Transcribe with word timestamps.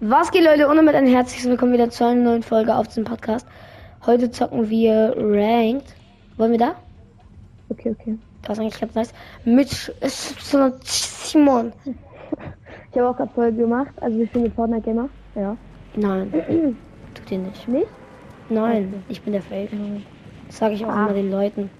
Was 0.00 0.30
geht, 0.30 0.44
Leute? 0.44 0.68
Und 0.68 0.76
damit 0.76 0.94
ein 0.94 1.06
herzliches 1.06 1.48
Willkommen 1.48 1.72
wieder 1.72 1.90
zu 1.90 2.04
einer 2.06 2.20
neuen 2.22 2.42
Folge 2.42 2.74
auf 2.74 2.86
diesem 2.88 3.04
Podcast. 3.04 3.46
Heute 4.06 4.30
zocken 4.30 4.70
wir 4.70 5.14
Ranked. 5.16 5.94
Wollen 6.36 6.52
wir 6.52 6.58
da? 6.58 6.74
Okay, 7.68 7.94
okay. 7.98 8.16
Das 8.42 8.52
ist 8.58 8.60
eigentlich 8.62 8.80
ganz 8.80 8.94
nice. 8.94 9.12
Mit 9.44 9.68
Sch- 9.68 10.72
Simon. 10.84 11.72
Ich 12.92 12.96
habe 12.98 13.08
auch 13.08 13.16
gerade 13.16 13.32
Folge 13.34 13.56
gemacht. 13.58 13.90
Also 14.00 14.18
wir 14.18 14.26
spielen 14.26 14.44
mit 14.44 14.54
Fortnite 14.54 14.82
Gamer. 14.82 15.08
Ja. 15.34 15.56
Nein, 15.96 16.32
tut 17.14 17.30
ihr 17.32 17.38
nicht. 17.38 17.66
Nicht? 17.68 17.88
Nein, 18.48 18.88
Okay. 18.94 19.02
ich 19.08 19.22
bin 19.22 19.32
der 19.32 19.42
Fake. 19.42 19.70
Das 20.46 20.58
sage 20.58 20.74
ich 20.74 20.84
auch 20.84 20.90
Ah. 20.90 21.06
immer 21.06 21.14
den 21.14 21.30
Leuten. 21.30 21.70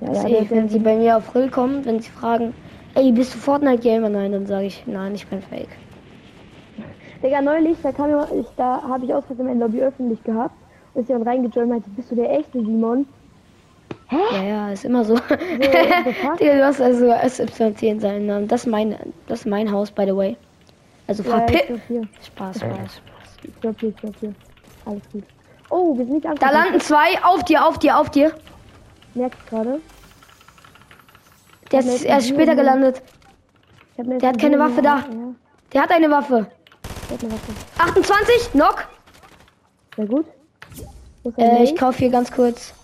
Ja, 0.00 0.12
ja, 0.12 0.22
der, 0.28 0.50
wenn 0.50 0.68
sie 0.68 0.78
bei 0.78 0.96
mir 0.96 1.16
auf 1.16 1.32
Grill 1.32 1.48
kommen, 1.50 1.84
wenn 1.84 1.98
sie 1.98 2.10
fragen, 2.10 2.54
ey, 2.94 3.10
bist 3.10 3.34
du 3.34 3.38
Fortnite 3.38 3.82
Gamer? 3.82 4.10
Nein, 4.10 4.32
dann 4.32 4.46
sage 4.46 4.66
ich, 4.66 4.84
nein, 4.86 5.14
ich 5.14 5.26
bin 5.26 5.40
Fake. 5.42 5.68
Digga, 7.22 7.40
neulich, 7.40 7.76
da 7.82 7.92
kam 7.92 8.10
ich, 8.38 8.46
da 8.56 8.82
habe 8.82 9.04
ich 9.04 9.12
aus 9.14 9.24
Versehen 9.26 9.46
mein 9.46 9.58
Lobby 9.58 9.80
öffentlich 9.82 10.22
gehabt. 10.24 10.54
Und 10.94 11.02
ist 11.02 11.08
jemand 11.08 11.26
reingejoint 11.26 11.64
und 11.64 11.68
meinte, 11.70 11.90
bist 11.90 12.10
du 12.10 12.14
der 12.14 12.30
echte 12.38 12.60
Simon? 12.60 13.06
Ja, 14.10 14.42
ja, 14.42 14.70
ist 14.72 14.84
immer 14.84 15.04
so. 15.04 15.16
So? 15.16 15.22
Digga, 16.40 16.54
du 16.56 16.64
hast 16.64 16.80
also 16.80 17.12
SYT 17.28 17.82
in 17.82 18.00
seinem 18.00 18.26
Namen. 18.26 18.48
Das 18.48 18.62
ist 18.62 18.66
mein, 18.70 18.96
das 19.26 19.40
ist 19.40 19.46
mein 19.46 19.70
Haus, 19.70 19.90
by 19.90 20.04
the 20.06 20.16
way. 20.16 20.36
Also 21.06 21.22
Ja, 21.24 21.44
ich 21.46 21.56
verpiss. 21.56 21.80
Spaß, 22.26 22.56
Spaß, 22.56 22.60
Spaß. 22.60 23.00
Ich 23.42 23.60
glaub 23.60 23.78
hier, 23.80 23.88
ich 23.90 23.96
glaub 23.96 24.14
hier. 24.20 24.34
Alles 24.86 25.02
gut. 25.12 25.24
Oh, 25.70 25.96
wir 25.96 26.04
sind 26.04 26.14
nicht 26.14 26.24
Da 26.24 26.30
angegriffen. 26.30 26.54
landen 26.54 26.80
zwei 26.80 27.22
auf 27.24 27.44
dir, 27.44 27.66
auf 27.66 27.78
dir, 27.78 27.98
auf 27.98 28.10
dir. 28.10 28.32
Merkst 29.14 29.46
gerade. 29.48 29.80
Der 31.72 31.80
ist 31.80 32.04
erst 32.04 32.28
später 32.28 32.54
gelandet. 32.54 33.02
Der 33.98 34.28
hat 34.30 34.38
keine 34.38 34.58
Waffe 34.58 34.80
da. 34.80 34.98
Ja, 34.98 35.04
Der 35.72 35.82
hat 35.82 35.90
eine 35.92 36.10
Waffe. 36.10 36.46
28, 37.78 38.50
Knock. 38.52 38.86
Sehr 39.96 40.06
gut. 40.06 40.26
Äh, 41.36 41.64
ich 41.64 41.74
kaufe 41.76 41.98
hier 41.98 42.10
ganz 42.10 42.30
kurz. 42.30 42.74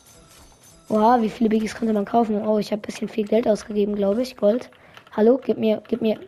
Wow, 0.88 1.20
wie 1.20 1.30
viele 1.30 1.50
Biggies 1.50 1.74
konnte 1.74 1.92
man 1.92 2.04
kaufen? 2.04 2.46
Oh, 2.46 2.58
ich 2.58 2.72
habe 2.72 2.80
ein 2.80 2.86
bisschen 2.86 3.08
viel 3.08 3.26
Geld 3.26 3.46
ausgegeben, 3.48 3.94
glaube 3.94 4.22
ich. 4.22 4.36
Gold. 4.36 4.70
Hallo, 5.16 5.40
gib 5.42 5.58
mir, 5.58 5.82
gib 5.88 6.02
mir. 6.02 6.18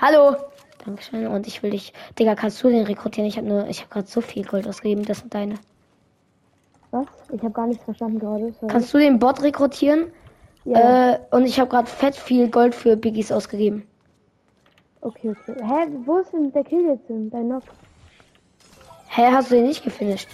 Hallo. 0.00 0.36
Dankeschön. 0.84 1.26
Und 1.26 1.46
ich 1.46 1.62
will 1.62 1.70
dich. 1.70 1.92
Digga, 2.18 2.34
kannst 2.34 2.62
du 2.62 2.68
den 2.68 2.84
rekrutieren? 2.84 3.28
Ich 3.28 3.36
habe 3.36 3.46
nur, 3.46 3.66
ich 3.68 3.80
habe 3.80 3.90
gerade 3.90 4.06
so 4.06 4.20
viel 4.20 4.44
Gold 4.44 4.68
ausgegeben. 4.68 5.04
Das 5.04 5.20
sind 5.20 5.32
deine. 5.32 5.54
Was? 6.90 7.06
Ich 7.32 7.40
habe 7.40 7.52
gar 7.52 7.66
nichts 7.66 7.84
verstanden 7.84 8.18
gerade. 8.18 8.52
Sorry. 8.52 8.72
Kannst 8.72 8.92
du 8.92 8.98
den 8.98 9.18
Bot 9.18 9.42
rekrutieren? 9.42 10.12
ja. 10.64 11.14
Äh, 11.14 11.18
und 11.30 11.46
ich 11.46 11.58
habe 11.58 11.70
gerade 11.70 11.88
fett 11.88 12.16
viel 12.16 12.48
Gold 12.50 12.74
für 12.74 12.96
Biggies 12.96 13.32
ausgegeben. 13.32 13.86
Okay, 15.04 15.30
okay. 15.30 15.54
Hä, 15.62 15.86
wo 16.06 16.18
ist 16.18 16.32
denn 16.32 16.50
der 16.52 16.64
Kill 16.64 16.86
jetzt 16.86 17.06
hin? 17.08 17.28
Dein 17.30 17.44
Knock? 17.44 17.64
Hä, 19.08 19.30
hast 19.30 19.50
du 19.50 19.56
den 19.56 19.66
nicht 19.66 19.84
gefinisht? 19.84 20.28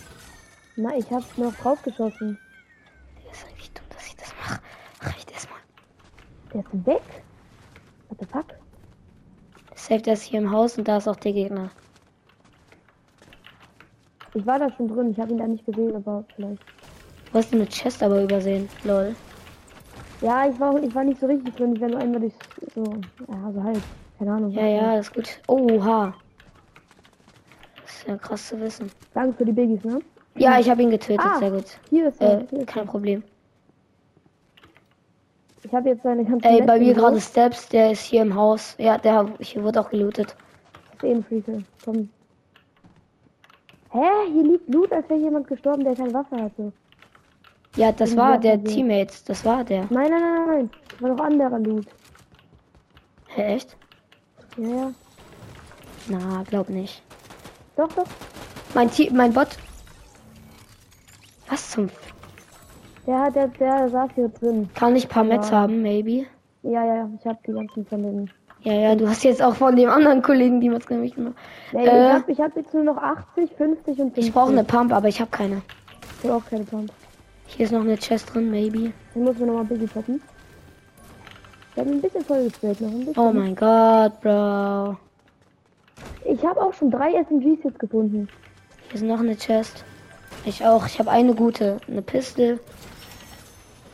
Na, 0.77 0.97
ich 0.97 1.11
hab 1.11 1.25
noch 1.37 1.53
draufgeschossen. 1.57 2.39
Das 3.27 3.39
ist 3.39 3.47
eigentlich 3.49 3.73
dumm, 3.73 3.85
dass 3.91 4.07
ich 4.07 4.15
das 4.15 4.33
mache. 4.37 4.61
Reicht 5.01 5.33
erstmal. 5.33 5.59
Der 6.55 6.61
ist 6.61 6.87
weg? 6.87 7.03
What 8.09 8.19
the 8.21 8.27
fuck? 8.27 8.47
Safe, 9.75 10.03
der 10.03 10.13
ist 10.13 10.23
hier 10.23 10.39
im 10.39 10.53
Haus 10.53 10.79
und 10.79 10.87
da 10.87 10.99
ist 10.99 11.09
auch 11.09 11.17
der 11.17 11.33
Gegner. 11.33 11.71
Ich 14.35 14.47
war 14.47 14.61
da 14.61 14.71
schon 14.77 14.87
drin, 14.87 15.11
ich 15.11 15.19
habe 15.19 15.33
ihn 15.33 15.39
da 15.39 15.49
nicht 15.49 15.67
gesehen, 15.67 15.97
aber 15.97 16.25
vielleicht. 16.37 16.63
Du 17.33 17.39
hast 17.39 17.53
eine 17.53 17.67
Chest 17.67 18.05
aber 18.05 18.23
übersehen. 18.23 18.69
Lol. 18.85 19.17
Ja, 20.21 20.49
ich 20.49 20.61
war, 20.61 20.81
ich 20.81 20.95
war 20.95 21.03
nicht 21.03 21.19
so 21.19 21.27
richtig 21.27 21.57
drin, 21.57 21.75
ich 21.75 21.81
war 21.81 21.89
nur 21.89 21.99
einmal 21.99 22.21
durch 22.21 22.35
so, 22.73 22.85
ja, 23.29 23.53
so 23.53 23.65
halt. 23.65 23.83
Keine 24.21 24.33
Ahnung. 24.35 24.51
Ja, 24.51 24.67
ja, 24.67 24.97
ist 24.99 25.15
gut. 25.15 25.41
Oha. 25.49 26.13
Das 27.81 27.91
ist 27.95 28.07
ja 28.07 28.19
krass 28.19 28.49
zu 28.49 28.61
wissen. 28.61 28.91
Danke 29.15 29.39
für 29.39 29.45
die 29.47 29.53
Biggies, 29.53 29.83
ne? 29.83 30.01
Ja, 30.37 30.61
ich 30.61 30.69
habe 30.69 30.83
ihn 30.83 30.91
getötet, 30.91 31.25
Ah. 31.25 31.39
sehr 31.39 31.51
gut. 31.51 31.65
Hier 31.89 32.09
ist 32.09 32.21
er. 32.21 32.43
Äh, 32.43 32.47
hier 32.51 32.59
ist 32.61 32.67
kein 32.69 32.85
er. 32.85 32.91
Problem. 32.91 33.23
Ich 35.63 35.73
habe 35.75 35.89
jetzt 35.89 36.03
seine 36.03 36.23
ganzen 36.23 36.47
Ey, 36.47 36.61
bei 36.61 36.79
mir 36.79 36.93
gerade 36.93 37.19
Steps, 37.19 37.67
der 37.71 37.93
ist 37.93 38.03
hier 38.03 38.21
im 38.21 38.35
Haus. 38.35 38.75
Ja, 38.79 38.99
der 38.99 39.27
hier 39.41 39.65
wird 39.65 39.79
auch 39.79 39.89
gelootet. 39.89 40.37
Das 40.93 40.97
ist 40.97 41.05
eh 41.05 41.13
ein 41.15 41.25
Freaker. 41.25 41.59
Komm. 41.83 42.11
Hä? 43.93 44.07
Hier 44.35 44.43
liegt 44.45 44.69
Loot, 44.69 44.93
als 44.93 45.09
wäre 45.09 45.19
jemand 45.21 45.49
gestorben, 45.49 45.83
der 45.83 45.95
keine 45.95 46.13
Waffe 46.13 46.37
hatte. 46.37 46.73
Ja, 47.77 47.91
das 47.91 48.11
Den 48.11 48.19
war 48.19 48.37
der 48.37 48.59
gesehen. 48.59 48.89
Teammate. 48.89 49.15
Das 49.27 49.45
war 49.47 49.65
der. 49.65 49.87
Nein, 49.89 50.11
nein, 50.11 50.21
nein, 50.21 50.35
nein, 50.35 50.47
nein. 50.49 50.71
Das 50.91 51.01
war 51.01 51.09
noch 51.09 51.25
anderer 51.25 51.59
Loot. 51.59 51.87
Hä, 53.29 53.55
echt? 53.55 53.77
Ja, 54.57 54.69
ja. 54.69 54.93
Na, 56.09 56.43
glaub 56.49 56.69
nicht. 56.69 57.03
Doch, 57.77 57.89
doch. 57.93 58.07
Mein 58.75 58.91
Team, 58.91 59.17
mein 59.17 59.33
Bot. 59.33 59.49
Was 61.49 61.71
zum 61.71 61.87
F 61.87 61.93
Der, 63.07 63.19
hat- 63.21 63.35
der, 63.35 63.49
der 63.49 63.89
saß 63.89 64.11
hier 64.15 64.29
drin. 64.29 64.69
Kann 64.75 64.95
ich 64.97 65.09
paar 65.09 65.25
Mets 65.25 65.51
Ja. 65.51 65.59
haben, 65.59 65.83
maybe? 65.83 66.27
Ja, 66.63 66.85
ja, 66.85 66.95
ja. 66.97 67.11
Ich 67.19 67.27
habe 67.27 67.39
die 67.47 67.53
ganzen 67.53 67.87
von 67.87 68.03
den. 68.03 68.31
Ja, 68.63 68.73
ja, 68.75 68.95
du 68.95 69.09
hast 69.09 69.25
jetzt 69.25 69.43
auch 69.43 69.55
von 69.55 69.75
dem 69.75 69.89
anderen 69.89 70.21
Kollegen 70.23 70.61
die 70.61 70.69
Mets 70.69 70.89
nämlich 70.91 71.15
genommen. 71.15 71.35
Nee, 71.73 71.87
Äh. 71.87 72.07
ich 72.09 72.13
habe 72.15 72.33
ich 72.33 72.41
hab 72.41 72.57
jetzt 72.57 72.75
nur 72.75 72.85
noch 72.85 72.99
80, 72.99 73.51
50 73.57 73.89
und 73.89 73.97
50. 74.15 74.27
Ich 74.27 74.33
brauche 74.33 74.51
eine 74.53 74.65
Pump, 74.65 74.93
aber 74.93 75.09
ich 75.09 75.21
habe 75.21 75.31
keine. 75.31 75.63
Ich 76.23 76.29
hab 76.29 76.37
auch 76.43 76.49
keine 76.49 76.65
Pump. 76.65 76.93
Hier 77.47 77.65
ist 77.65 77.73
noch 77.73 77.81
eine 77.81 77.97
Chest 77.97 78.33
drin, 78.35 78.51
maybe. 78.51 78.93
Dann 79.15 79.25
muss 79.25 79.39
man 79.39 79.49
nochmal 79.49 79.65
Biggie 79.65 79.87
poppen. 79.87 80.21
Ich 81.73 81.79
habe 81.81 81.91
ein 81.91 82.01
bisschen 82.01 82.25
voll 82.25 82.45
gesprayt 82.45 82.81
noch. 82.81 82.91
Ein 82.91 82.99
bisschen. 83.07 83.19
Oh 83.19 83.33
mein 83.33 83.55
Gott, 83.55 84.21
Bro. 84.21 84.97
Ich 86.25 86.45
habe 86.45 86.61
auch 86.61 86.75
schon 86.75 86.91
drei 86.91 87.13
SMGs 87.23 87.63
jetzt 87.65 87.79
gefunden. 87.79 88.29
Hier 88.89 88.95
ist 88.97 89.03
noch 89.05 89.21
eine 89.21 89.37
Chest. 89.37 89.85
Ich 90.45 90.65
auch. 90.65 90.87
Ich 90.87 90.99
habe 90.99 91.11
eine 91.11 91.35
gute. 91.35 91.79
Eine 91.89 92.03
Pistole. 92.03 92.59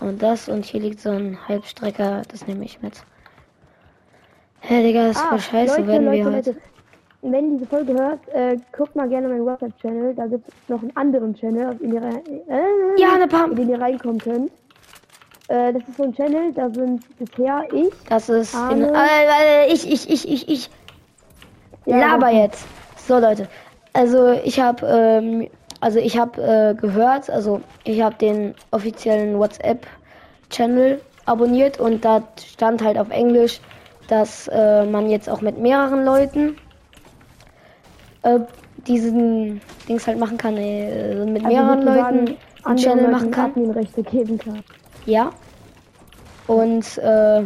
Und 0.00 0.22
das. 0.22 0.48
Und 0.48 0.64
hier 0.64 0.80
liegt 0.80 1.00
so 1.00 1.10
ein 1.10 1.36
Halbstrecker. 1.48 2.22
Das 2.30 2.46
nehme 2.46 2.64
ich 2.64 2.80
mit. 2.82 3.02
Hä, 4.60 4.82
Digga, 4.82 5.08
das 5.08 5.16
ist 5.16 5.22
voll 5.22 5.38
scheiße, 5.40 5.74
Ah, 5.74 5.76
Leute, 5.78 5.88
werden 5.88 6.04
Leute, 6.06 6.16
wir 6.18 6.24
heute. 6.26 6.50
Leute. 6.50 6.60
Wenn 7.22 7.50
diese 7.58 7.66
Folge 7.66 7.92
hört, 7.94 8.20
äh, 8.28 8.56
guckt 8.76 8.94
mal 8.94 9.08
gerne 9.08 9.28
meinen 9.28 9.44
WhatsApp-Channel. 9.44 10.14
Da 10.14 10.26
gibt 10.26 10.48
es 10.48 10.54
noch 10.68 10.80
einen 10.82 10.96
anderen 10.96 11.34
Channel, 11.34 11.70
auf 11.70 11.78
den 11.78 11.92
ihr, 11.92 12.02
rein- 12.02 12.22
äh, 12.48 13.00
Ja, 13.00 13.14
eine 13.14 13.24
in 13.24 13.28
Pump. 13.28 13.56
den 13.56 13.68
ihr 13.68 13.80
reinkommen 13.80 14.18
könnt. 14.18 14.50
Äh, 15.48 15.72
das 15.72 15.82
ist 15.88 15.96
so 15.96 16.02
ein 16.02 16.14
Channel, 16.14 16.52
da 16.52 16.68
sind 16.70 17.04
bisher 17.18 17.64
ich. 17.72 17.92
Das 18.08 18.28
ist. 18.28 18.54
In, 18.72 18.82
äh, 18.82 18.88
äh, 18.88 19.72
ich, 19.72 19.90
ich, 19.90 20.10
ich, 20.10 20.28
ich, 20.28 20.48
ich. 20.48 20.70
Ja, 21.84 21.98
Laber 21.98 22.30
jetzt. 22.30 22.66
So, 22.96 23.18
Leute. 23.18 23.48
Also, 23.92 24.32
ich 24.32 24.58
habe. 24.58 24.84
Ähm, 24.86 25.48
also, 25.80 25.98
ich 26.00 26.18
habe 26.18 26.42
äh, 26.42 26.74
gehört. 26.74 27.30
Also, 27.30 27.60
ich 27.84 28.02
habe 28.02 28.16
den 28.16 28.54
offiziellen 28.72 29.38
WhatsApp-Channel 29.38 31.00
abonniert. 31.26 31.78
Und 31.78 32.04
da 32.04 32.22
stand 32.44 32.82
halt 32.82 32.98
auf 32.98 33.10
Englisch, 33.10 33.60
dass 34.08 34.48
äh, 34.48 34.84
man 34.84 35.08
jetzt 35.08 35.30
auch 35.30 35.42
mit 35.42 35.58
mehreren 35.58 36.04
Leuten 36.04 36.56
äh, 38.22 38.40
diesen 38.88 39.60
Dings 39.88 40.08
halt 40.08 40.18
machen 40.18 40.38
kann. 40.38 40.56
Äh, 40.56 41.24
mit 41.24 41.44
Also 41.44 41.56
mehreren 41.56 41.82
Leuten 41.82 42.36
einen 42.64 42.78
Channel 42.78 43.08
machen 43.12 43.30
kann. 43.30 43.50
Adminrechte 43.50 44.02
geben 44.02 44.38
kann. 44.38 44.64
Ja. 45.06 45.30
Und 46.46 46.98
äh, 46.98 47.44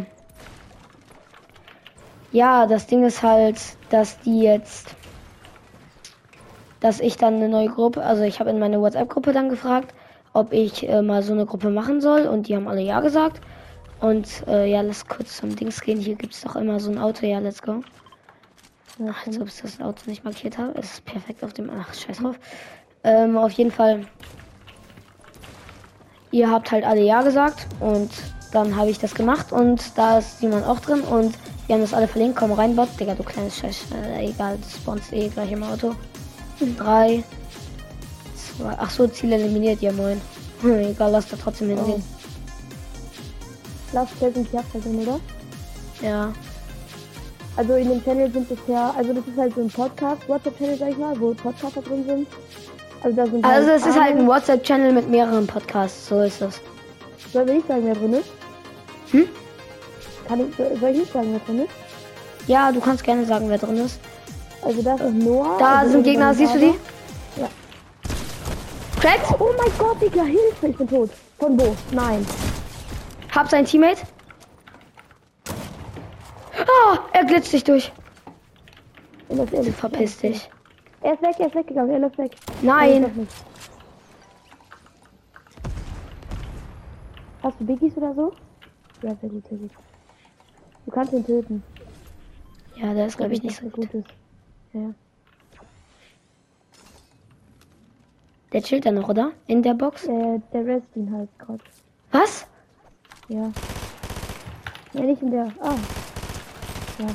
ja, 2.31 2.67
das 2.67 2.87
Ding 2.87 3.03
ist 3.03 3.23
halt, 3.23 3.57
dass 3.89 4.19
die 4.21 4.41
jetzt, 4.41 4.95
dass 6.79 6.99
ich 6.99 7.17
dann 7.17 7.35
eine 7.35 7.49
neue 7.49 7.69
Gruppe, 7.69 8.03
also 8.03 8.23
ich 8.23 8.39
habe 8.39 8.49
in 8.49 8.59
meine 8.59 8.79
WhatsApp-Gruppe 8.79 9.33
dann 9.33 9.49
gefragt, 9.49 9.93
ob 10.33 10.53
ich 10.53 10.87
äh, 10.87 11.01
mal 11.01 11.23
so 11.23 11.33
eine 11.33 11.45
Gruppe 11.45 11.69
machen 11.69 12.01
soll 12.01 12.21
und 12.21 12.47
die 12.47 12.55
haben 12.55 12.67
alle 12.67 12.81
ja 12.81 12.99
gesagt. 13.01 13.41
Und 13.99 14.47
äh, 14.47 14.65
ja, 14.65 14.81
lass 14.81 15.07
kurz 15.07 15.37
zum 15.37 15.55
Dings 15.55 15.81
gehen. 15.81 15.99
Hier 15.99 16.15
gibt 16.15 16.33
es 16.33 16.41
doch 16.41 16.55
immer 16.55 16.79
so 16.79 16.89
ein 16.89 16.97
Auto. 16.97 17.25
Ja, 17.25 17.39
let's 17.39 17.61
go. 17.61 17.83
Ja, 18.97 19.13
Als 19.25 19.39
ob 19.39 19.47
ich 19.47 19.61
das 19.61 19.79
Auto 19.79 20.09
nicht 20.09 20.23
markiert 20.23 20.57
habe. 20.57 20.73
Es 20.79 20.93
ist 20.93 21.05
perfekt 21.05 21.43
auf 21.43 21.53
dem. 21.53 21.69
Ach, 21.69 21.93
scheiß 21.93 22.17
drauf. 22.17 22.39
Ähm, 23.03 23.37
auf 23.37 23.51
jeden 23.51 23.71
Fall. 23.71 24.07
Ihr 26.31 26.49
habt 26.49 26.71
halt 26.71 26.85
alle 26.85 27.01
Ja 27.01 27.21
gesagt 27.21 27.67
und 27.79 28.09
dann 28.51 28.75
habe 28.75 28.89
ich 28.89 28.99
das 28.99 29.13
gemacht 29.13 29.51
und 29.51 29.97
da 29.97 30.19
ist 30.19 30.39
Simon 30.39 30.63
auch 30.63 30.79
drin 30.79 31.01
und 31.01 31.37
wir 31.67 31.75
haben 31.75 31.81
das 31.81 31.93
alle 31.93 32.07
verlinkt. 32.07 32.37
Komm 32.37 32.51
rein, 32.51 32.75
Bot. 32.75 32.89
Digga, 32.99 33.15
du 33.15 33.23
kleines 33.23 33.57
Scheiß. 33.57 33.85
Äh, 33.93 34.29
egal, 34.29 34.57
du 34.57 34.69
spawnst 34.69 35.13
eh 35.13 35.29
gleich 35.29 35.51
im 35.51 35.63
Auto. 35.63 35.95
Drei. 36.77 37.23
Zwei. 38.35 38.75
Ach 38.77 38.89
so, 38.89 39.07
Ziel 39.07 39.31
eliminiert. 39.31 39.81
Ja, 39.81 39.91
moin. 39.91 40.21
Egal, 40.63 41.11
lass 41.11 41.27
da 41.27 41.37
trotzdem 41.37 41.69
hingehen. 41.69 42.03
Last 43.93 44.11
Chess 44.19 44.35
und 44.35 44.49
Chiapsa 44.49 44.79
drin, 44.79 44.99
oder? 44.99 45.19
Ja. 46.01 46.33
Also 47.55 47.75
in 47.75 47.89
dem 47.89 48.03
Channel 48.03 48.31
sind 48.31 48.47
bisher, 48.47 48.93
also 48.95 49.13
das 49.13 49.27
ist 49.27 49.37
halt 49.37 49.53
so 49.55 49.61
ein 49.61 49.69
Podcast, 49.69 50.27
WhatsApp-Channel, 50.27 50.77
sag 50.77 50.89
ich 50.91 50.97
mal, 50.97 51.19
wo 51.19 51.33
Podcaster 51.33 51.81
drin 51.81 52.05
sind. 52.05 52.27
Also 53.03 53.15
da 53.15 53.25
sind 53.25 53.45
Also, 53.45 53.71
es 53.71 53.85
ist 53.85 53.99
halt 53.99 54.17
ein 54.17 54.27
WhatsApp-Channel 54.27 54.91
mit 54.93 55.09
mehreren 55.09 55.47
Podcasts. 55.47 56.07
So 56.07 56.21
ist 56.21 56.41
das. 56.41 56.61
Soll 57.33 57.47
ich 57.49 57.55
nicht 57.55 57.67
sagen, 57.67 57.81
wer 57.85 57.95
drin 57.95 58.13
ist? 58.13 58.29
Hm? 59.11 59.27
Kann 60.27 60.49
ich, 60.49 60.55
soll 60.79 60.89
ich 60.89 60.97
nicht 60.99 61.13
sagen, 61.13 61.29
wer 61.31 61.39
drin 61.39 61.65
ist? 61.65 61.71
Ja, 62.47 62.71
du 62.71 62.79
kannst 62.79 63.03
gerne 63.03 63.25
sagen, 63.25 63.49
wer 63.49 63.57
drin 63.57 63.77
ist. 63.77 63.99
Also 64.61 64.81
das 64.81 65.01
ist 65.01 65.13
Noah. 65.13 65.57
Da 65.57 65.79
also 65.79 65.93
sind 65.93 66.03
Gegner, 66.03 66.33
siehst 66.33 66.53
du 66.55 66.59
die? 66.59 66.73
Ja. 67.37 67.49
Cracked? 68.99 69.39
Oh 69.39 69.49
mein 69.57 69.71
Gott, 69.77 70.01
Digga, 70.01 70.23
Hilfe, 70.23 70.67
ich 70.67 70.77
bin 70.77 70.87
tot. 70.87 71.09
Von 71.39 71.59
wo? 71.59 71.75
Nein. 71.91 72.25
Hab 73.33 73.49
sein 73.49 73.65
Teammate. 73.65 74.01
Ah, 76.53 76.99
er 77.13 77.25
glitscht 77.25 77.51
sich 77.51 77.63
durch. 77.63 77.91
Ehrlich. 79.29 79.75
Verpiss 79.75 80.17
dich. 80.17 80.49
Er 81.01 81.13
ist 81.13 81.21
weg, 81.21 81.35
er 81.39 81.47
ist 81.47 81.55
weggegangen, 81.55 81.91
er 81.91 81.99
läuft 81.99 82.17
weg. 82.17 82.35
Nein. 82.61 83.27
Hast 87.41 87.59
du 87.59 87.65
Biggies 87.65 87.97
oder 87.97 88.13
so? 88.13 88.33
Ja, 89.01 89.15
sehr 89.15 89.29
gut, 89.29 89.47
sehr 89.47 89.57
gut. 89.57 89.71
Du 90.85 90.91
kannst 90.91 91.13
ihn 91.13 91.25
töten. 91.25 91.63
Ja, 92.75 92.93
der 92.93 93.07
ist 93.07 93.17
glaube 93.17 93.33
ich 93.33 93.41
nicht 93.41 93.55
so 93.55 93.63
gut. 93.63 93.91
gut 93.91 93.93
ist. 93.93 94.09
Ja. 94.73 94.93
Der 98.53 98.61
chillt 98.61 98.85
da 98.85 98.91
noch, 98.91 99.09
oder? 99.09 99.31
In 99.47 99.63
der 99.63 99.73
Box? 99.73 100.03
Der, 100.03 100.41
der 100.53 100.65
rest 100.65 100.87
ihn 100.95 101.11
halt 101.11 101.29
gerade. 101.39 101.63
Was? 102.11 102.45
Ja. 103.27 103.51
Ja, 104.93 105.01
nicht 105.01 105.21
in 105.21 105.31
der. 105.31 105.51
Ah. 105.61 105.75
Ja. 106.99 107.07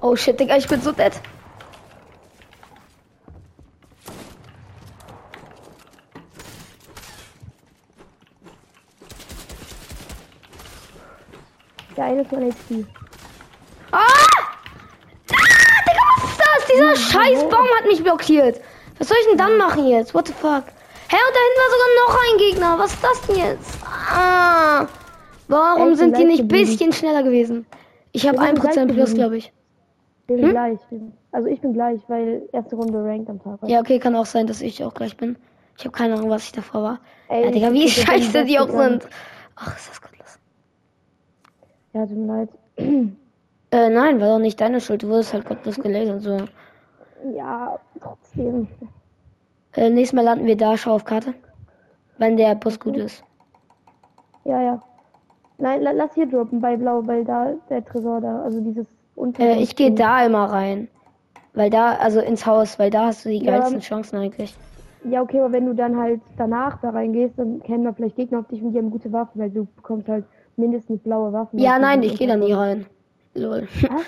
Oh 0.00 0.14
shit, 0.14 0.38
Digga, 0.38 0.56
ich 0.56 0.68
bin 0.68 0.80
so 0.80 0.92
dead. 0.92 1.20
Der 11.98 12.04
eine 12.06 12.24
von 12.24 12.38
HP. 12.44 12.84
Ah! 13.90 13.98
Ah, 13.98 14.06
Digga, 15.28 16.04
was 16.14 16.30
ist 16.30 16.38
das? 16.38 16.66
Dieser 16.72 16.96
scheiß 16.96 17.42
Baum 17.48 17.66
hat 17.76 17.86
mich 17.88 18.04
blockiert. 18.04 18.60
Was 18.98 19.08
soll 19.08 19.16
ich 19.20 19.26
denn 19.30 19.36
dann 19.38 19.56
machen 19.58 19.84
jetzt? 19.88 20.14
What 20.14 20.28
the 20.28 20.32
fuck? 20.32 20.62
Hä, 21.10 21.16
und 21.16 21.34
da 21.34 21.40
hinten 21.42 21.58
war 21.58 21.70
sogar 21.72 21.90
noch 22.06 22.18
ein 22.32 22.38
Gegner. 22.38 22.78
Was 22.78 22.92
ist 22.92 23.02
das 23.02 23.20
denn 23.22 23.36
jetzt? 23.36 23.78
Ah. 23.84 24.86
Warum 25.48 25.88
bin 25.88 25.96
sind 25.96 26.16
die 26.16 26.24
nicht 26.24 26.40
ein 26.42 26.46
geblieben. 26.48 26.70
bisschen 26.70 26.92
schneller 26.92 27.24
gewesen? 27.24 27.66
Ich 28.12 28.28
habe 28.28 28.38
Wir 28.38 28.46
sind 28.46 28.58
1% 28.60 28.62
gleich 28.84 28.94
plus, 28.94 29.14
glaube 29.14 29.36
ich. 29.38 29.52
Sind 30.28 30.40
Hm? 30.44 30.50
gleich. 30.50 30.78
Also 31.32 31.48
ich 31.48 31.60
bin 31.60 31.72
gleich, 31.72 32.00
weil 32.06 32.42
erste 32.52 32.76
Runde 32.76 32.98
ranked 33.02 33.28
am 33.28 33.42
Tag. 33.42 33.58
Ja, 33.68 33.80
okay, 33.80 33.98
kann 33.98 34.14
auch 34.14 34.26
sein, 34.26 34.46
dass 34.46 34.60
ich 34.60 34.84
auch 34.84 34.94
gleich 34.94 35.16
bin. 35.16 35.36
Ich 35.76 35.84
habe 35.84 35.96
keine 35.96 36.14
Ahnung, 36.14 36.30
was 36.30 36.44
ich 36.44 36.52
davor 36.52 36.84
war. 36.84 37.00
Ey, 37.28 37.44
ja, 37.46 37.50
Digga, 37.50 37.72
wie 37.72 37.80
bin 37.86 37.88
scheiße 38.06 38.44
die 38.44 38.60
auch 38.60 38.70
sind. 38.70 39.08
Ach, 39.56 39.76
ist 39.76 39.88
das 39.90 40.00
gottlos. 40.00 40.07
Ja, 41.92 42.06
tut 42.06 42.16
mir 42.16 42.26
leid. 42.26 42.48
Äh, 43.70 43.90
nein, 43.90 44.18
war 44.18 44.28
doch 44.28 44.38
nicht 44.38 44.58
deine 44.62 44.80
Schuld. 44.80 45.02
Du 45.02 45.08
wurdest 45.08 45.34
halt 45.34 45.44
gottlos 45.44 45.76
gelasert. 45.76 46.22
So. 46.22 46.38
Ja, 47.36 47.78
trotzdem. 48.00 48.66
Äh, 49.74 49.90
nächstes 49.90 50.14
Mal 50.14 50.24
landen 50.24 50.46
wir 50.46 50.56
da, 50.56 50.78
schau 50.78 50.94
auf 50.94 51.04
Karte. 51.04 51.34
Wenn 52.16 52.38
der 52.38 52.54
Bus 52.54 52.80
gut 52.80 52.96
ist. 52.96 53.22
Ja, 54.44 54.62
ja. 54.62 54.82
Nein, 55.58 55.82
la 55.82 55.90
lass 55.90 56.14
hier 56.14 56.26
droppen 56.26 56.60
bei 56.60 56.78
Blau, 56.78 57.06
weil 57.06 57.24
da 57.24 57.52
der 57.68 57.84
Tresor 57.84 58.22
da, 58.22 58.42
also 58.42 58.60
dieses 58.62 58.86
unter. 59.16 59.42
Äh, 59.42 59.60
ich 59.60 59.76
gehe 59.76 59.92
da 59.92 60.24
immer 60.24 60.44
rein. 60.44 60.88
Weil 61.52 61.68
da, 61.70 61.96
also 61.96 62.20
ins 62.20 62.46
Haus, 62.46 62.78
weil 62.78 62.90
da 62.90 63.06
hast 63.06 63.24
du 63.24 63.28
die 63.28 63.44
Ja, 63.44 63.58
geilsten 63.58 63.80
Chancen 63.80 64.16
eigentlich. 64.16 64.54
Ja, 65.04 65.22
okay, 65.22 65.40
aber 65.40 65.52
wenn 65.52 65.66
du 65.66 65.74
dann 65.74 65.96
halt 65.96 66.20
danach 66.36 66.80
da 66.80 66.90
reingehst, 66.90 67.38
dann 67.38 67.62
kennen 67.62 67.84
wir 67.84 67.92
vielleicht 67.92 68.16
Gegner 68.16 68.40
auf 68.40 68.48
dich 68.48 68.62
und 68.62 68.72
die 68.72 68.78
haben 68.78 68.90
gute 68.90 69.12
Waffen, 69.12 69.40
weil 69.40 69.50
du 69.50 69.66
bekommst 69.76 70.08
halt 70.08 70.24
mindestens 70.58 71.00
blaue 71.02 71.32
Waffen. 71.32 71.58
Ja, 71.58 71.78
nein, 71.78 72.02
ich 72.02 72.16
gehe 72.18 72.28
da 72.28 72.36
nie 72.36 72.52
rein. 72.52 72.86
Lol. 73.34 73.68
Was? 73.82 73.90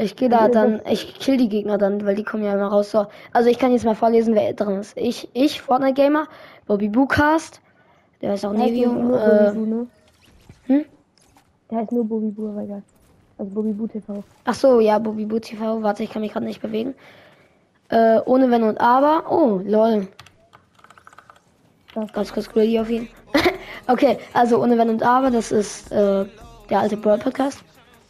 Ich 0.00 0.14
gehe 0.14 0.28
da 0.28 0.38
Also 0.38 0.52
dann, 0.52 0.80
ich 0.88 1.18
kill 1.18 1.38
die 1.38 1.48
Gegner 1.48 1.76
dann, 1.76 2.06
weil 2.06 2.14
die 2.14 2.22
kommen 2.22 2.44
ja 2.44 2.54
immer 2.54 2.68
raus. 2.68 2.92
So. 2.92 3.06
Also 3.32 3.50
ich 3.50 3.58
kann 3.58 3.72
jetzt 3.72 3.84
mal 3.84 3.96
vorlesen, 3.96 4.36
wer 4.36 4.52
drin 4.52 4.78
ist. 4.78 4.96
Ich, 4.96 5.28
ich, 5.32 5.60
Fortnite 5.60 5.94
Gamer, 5.94 6.28
Bobby 6.66 6.88
Boocast, 6.88 7.60
der 8.22 8.34
ist 8.34 8.44
auch 8.44 8.52
Der 8.52 8.60
heißt 8.60 8.72
Nevio, 8.74 8.92
nur 8.92 9.20
äh, 9.20 9.52
Bu, 9.52 9.66
ne? 9.66 9.86
hm? 10.66 10.84
Der 11.68 11.78
heißt 11.78 11.90
nur 11.90 12.04
Bobby 12.04 12.30
Bu, 12.30 12.48
aber 12.48 12.62
egal. 12.62 12.82
Also 13.38 13.52
Bobby 13.52 13.72
Bu 13.72 13.88
TV. 13.88 14.22
Ach 14.44 14.54
so, 14.54 14.78
ja, 14.78 14.98
Bobby 15.00 15.24
Boo 15.24 15.40
TV. 15.40 15.82
Warte, 15.82 16.04
ich 16.04 16.10
kann 16.10 16.22
mich 16.22 16.32
gerade 16.32 16.46
nicht 16.46 16.62
bewegen. 16.62 16.94
Äh, 17.88 18.20
ohne 18.24 18.50
Wenn 18.50 18.62
und 18.62 18.80
Aber. 18.80 19.30
Oh, 19.32 19.60
lol. 19.64 20.06
Ganz 22.06 22.32
kurz 22.32 22.48
greedy 22.48 22.78
auf 22.78 22.88
ihn. 22.88 23.08
okay, 23.86 24.18
also 24.32 24.62
ohne 24.62 24.78
Wenn 24.78 24.90
und 24.90 25.02
Aber, 25.02 25.30
das 25.30 25.52
ist 25.52 25.90
äh, 25.92 26.24
der 26.70 26.80
alte 26.80 26.96
Brawl 26.96 27.18
Podcast. 27.18 27.62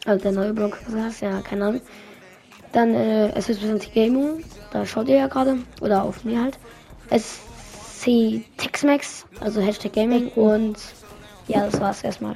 Also 0.05 0.23
der 0.23 0.31
neue 0.31 0.53
Brawl 0.53 0.69
Podcast, 0.69 1.21
ja, 1.21 1.41
keine 1.41 1.65
Ahnung. 1.65 1.81
Dann 2.71 2.93
äh, 2.93 3.29
es 3.29 3.49
ist 3.49 3.59
bestimmt 3.59 3.93
Gaming, 3.93 4.43
da 4.71 4.85
schaut 4.85 5.07
ihr 5.07 5.17
ja 5.17 5.27
gerade. 5.27 5.57
Oder 5.81 6.03
auf 6.03 6.23
mir 6.23 6.41
halt. 6.41 6.59
SC 7.11 8.45
Texmax, 8.57 9.25
also 9.39 9.61
Hashtag 9.61 9.93
Gaming 9.93 10.29
und 10.29 10.77
ja, 11.47 11.65
das 11.65 11.81
war's 11.81 12.03
erstmal. 12.03 12.35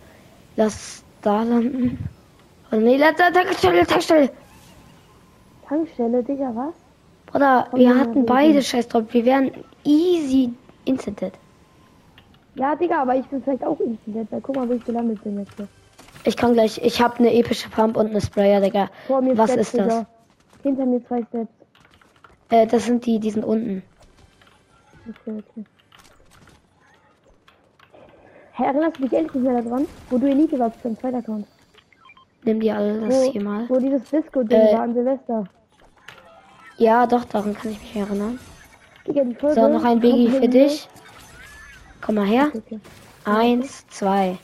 lass 0.55 1.03
da 1.21 1.43
landen. 1.43 1.97
Oh 2.71 2.77
nee, 2.77 2.97
letzter 2.97 3.31
Tankstelle, 3.31 3.85
Tankstelle. 3.85 4.29
Tankstelle, 5.67 6.23
Digga, 6.23 6.51
was? 6.55 6.73
Bruder, 7.27 7.67
Oh 7.71 7.77
wir 7.77 7.97
hatten 7.97 8.25
beide 8.25 8.61
scheiß 8.61 8.87
drauf. 8.87 9.03
Wir 9.11 9.25
wären 9.25 9.51
easy 9.83 10.53
instanted. 10.85 11.33
Ja, 12.55 12.75
Digga, 12.75 13.01
aber 13.01 13.15
ich 13.15 13.25
bin 13.27 13.41
vielleicht 13.41 13.63
auch 13.63 13.79
Incident, 13.79 14.31
weil 14.31 14.41
guck 14.41 14.55
mal, 14.55 14.67
wo 14.67 14.73
ich 14.73 14.83
gelandet 14.83 15.23
bin 15.23 15.39
jetzt. 15.39 15.53
Ich 16.23 16.37
kann 16.37 16.53
gleich, 16.53 16.77
ich 16.83 17.01
habe 17.01 17.17
eine 17.19 17.33
epische 17.33 17.69
Pump 17.69 17.97
und 17.97 18.09
eine 18.09 18.21
Sprayer, 18.21 18.61
Digga. 18.61 18.89
Vor 19.07 19.21
mir 19.21 19.37
Was 19.37 19.51
Steps, 19.51 19.73
ist 19.73 19.77
das? 19.77 19.87
Digga. 19.87 20.07
Hinter 20.63 20.85
mir 20.85 21.05
zwei 21.07 21.23
Steps. 21.23 21.53
Äh, 22.49 22.67
das 22.67 22.85
sind 22.85 23.05
die, 23.05 23.19
die 23.19 23.31
sind 23.31 23.45
unten. 23.45 23.81
Okay, 25.09 25.39
okay. 25.39 25.65
Hey, 28.61 28.67
erinnerst 28.67 28.97
du 28.99 29.03
dich 29.07 29.13
endlich 29.13 29.41
nicht 29.41 29.51
mehr 29.51 29.59
daran, 29.63 29.87
wo 30.11 30.17
du 30.19 30.27
Elite 30.27 30.59
warst 30.59 30.75
auf 30.75 30.81
deinem 30.83 30.99
zweiten 30.99 31.15
Account? 31.15 31.47
Nimm 32.43 32.59
die 32.59 32.71
alle 32.71 32.99
das 33.01 33.09
Wo, 33.15 33.31
hier 33.31 33.43
mal. 33.43 33.65
wo 33.69 33.79
dieses 33.79 34.03
Disco-Ding 34.03 34.59
Äh, 34.59 34.73
war 34.73 34.81
an 34.81 34.93
Silvester. 34.93 35.43
Ja, 36.77 37.07
doch, 37.07 37.25
daran 37.25 37.55
kann 37.55 37.71
ich 37.71 37.79
mich 37.79 37.95
erinnern. 37.95 38.39
Digga, 39.07 39.23
die 39.23 39.33
Folge. 39.33 39.55
So, 39.59 39.67
noch 39.67 39.83
ein 39.83 39.99
Biggie 39.99 40.29
für 40.29 40.47
dich. 40.47 40.87
Komm 42.01 42.15
mal 42.15 42.25
her. 42.27 42.47
Okay, 42.49 42.61
okay. 42.67 42.79
Eins, 43.25 43.87
zwei. 43.87 44.37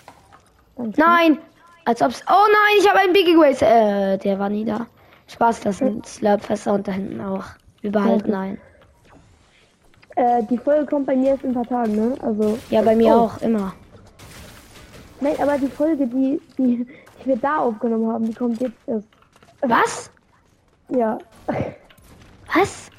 Danke. 0.77 0.99
Nein! 0.99 1.37
Als 1.85 2.01
ob's. 2.01 2.23
Oh 2.27 2.33
nein, 2.33 2.77
ich 2.79 2.89
habe 2.89 2.99
einen 2.99 3.13
Biggie 3.13 3.35
Grace. 3.35 3.61
Äh, 3.61 4.17
der 4.17 4.39
war 4.39 4.49
nie 4.49 4.65
da. 4.65 4.87
Spaß, 5.27 5.59
das 5.61 5.77
sind 5.77 6.05
Slurpfässer 6.07 6.73
und 6.73 6.87
da 6.87 6.91
hinten 6.91 7.21
auch. 7.21 7.45
Wir 7.81 7.91
behalten 7.91 8.33
einen. 8.33 8.57
Äh, 10.15 10.41
die 10.49 10.57
Folge 10.57 10.87
kommt 10.87 11.05
bei 11.05 11.15
mir 11.15 11.29
erst 11.29 11.43
in 11.43 11.51
ein 11.51 11.53
paar 11.53 11.65
Tagen, 11.67 11.95
ne? 11.95 12.15
Also. 12.21 12.57
Ja, 12.71 12.81
bei 12.81 12.95
mir 12.95 13.13
Oh. 13.13 13.19
auch, 13.19 13.41
immer. 13.41 13.73
Nein, 15.19 15.35
aber 15.41 15.57
die 15.57 15.67
Folge, 15.67 16.05
die, 16.07 16.39
die, 16.57 16.85
die 17.19 17.25
wir 17.25 17.37
da 17.37 17.57
aufgenommen 17.57 18.11
haben, 18.11 18.25
die 18.25 18.33
kommt 18.33 18.59
jetzt 18.61 18.77
erst. 18.85 19.07
Was? 19.61 20.11
Ja. 20.89 21.17
Was? 22.55 22.89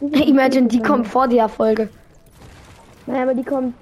Imagine, 0.00 0.68
die 0.68 0.80
kommt 0.80 1.06
vor 1.06 1.28
der 1.28 1.48
Folge. 1.48 1.88
Nein, 3.06 3.22
aber 3.22 3.34
die 3.34 3.42
kommt 3.44 3.74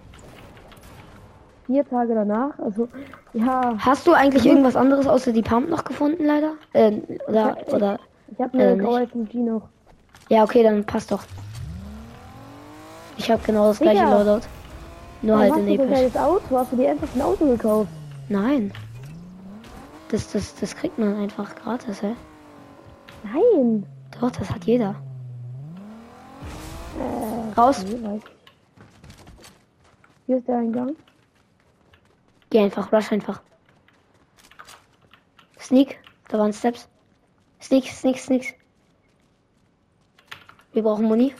vier 1.66 1.88
Tage 1.88 2.14
danach. 2.14 2.58
Also, 2.58 2.88
ja. 3.32 3.74
Hast 3.78 4.06
du 4.06 4.12
eigentlich 4.12 4.46
irgendwas 4.46 4.76
anderes 4.76 5.06
außer 5.06 5.32
die 5.32 5.42
Pump 5.42 5.68
noch 5.68 5.84
gefunden, 5.84 6.24
leider? 6.24 6.52
Äh, 6.72 7.00
oder, 7.28 7.56
Ich- 7.66 7.72
oder. 7.72 7.98
Ich 8.32 8.40
habe 8.40 8.58
eine 8.58 8.82
Äh, 8.82 9.04
SMG 9.06 9.34
noch. 9.36 9.62
Ja, 10.28 10.42
okay, 10.42 10.62
dann 10.64 10.84
passt 10.84 11.12
doch. 11.12 11.22
Ich 13.16 13.30
habe 13.30 13.40
genau 13.46 13.68
das 13.68 13.78
gleiche. 13.78 14.02
Loadout. 14.04 14.40
Nur 15.22 15.36
Warum 15.36 15.42
halt 15.42 15.52
hast 15.52 15.58
in 15.60 15.66
du 15.66 15.74
episch. 15.74 15.90
geiles 15.90 16.16
Auto? 16.16 16.58
Hast 16.58 16.72
du 16.72 16.76
dir 16.76 16.90
einfach 16.90 17.08
ein 17.14 17.22
Auto 17.22 17.46
gekauft? 17.46 17.90
Nein. 18.28 18.72
Das, 20.08 20.30
das, 20.30 20.54
das 20.54 20.76
kriegt 20.76 20.98
man 20.98 21.16
einfach 21.16 21.54
gratis, 21.56 22.02
hä? 22.02 22.14
Nein. 23.24 23.86
Doch, 24.20 24.30
das 24.30 24.50
hat 24.50 24.64
jeder. 24.64 24.94
Äh, 26.98 27.58
Raus. 27.58 27.84
nee. 27.84 28.20
Hier 30.26 30.38
ist 30.38 30.48
der 30.48 30.58
Eingang. 30.58 30.96
Geh 32.50 32.60
einfach, 32.60 32.92
rush 32.92 33.12
einfach. 33.12 33.40
Sneak, 35.60 35.98
da 36.28 36.38
waren 36.38 36.52
Steps. 36.52 36.88
Sneak, 37.60 37.86
sneak, 37.88 38.18
sneak. 38.18 38.54
Wir 40.72 40.82
brauchen 40.82 41.06
Muni. 41.06 41.34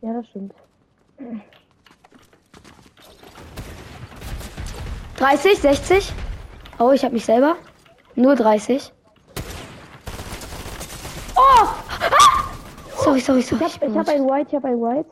Ja, 0.00 0.14
das 0.14 0.26
stimmt. 0.28 0.54
30, 5.20 5.58
60. 5.58 6.12
Oh, 6.78 6.92
ich 6.92 7.04
habe 7.04 7.12
mich 7.12 7.26
selber. 7.26 7.56
Nur 8.14 8.36
30. 8.36 8.90
Oh! 11.36 11.40
Ah! 11.40 11.74
Sorry, 12.96 13.20
sorry, 13.20 13.42
sorry. 13.42 13.66
Ich 13.66 13.74
hab, 13.74 13.88
ich 13.88 13.96
hab 13.98 14.08
ein 14.08 14.24
White, 14.24 14.48
ich 14.48 14.56
hab 14.56 14.64
ein 14.64 14.80
White. 14.80 15.10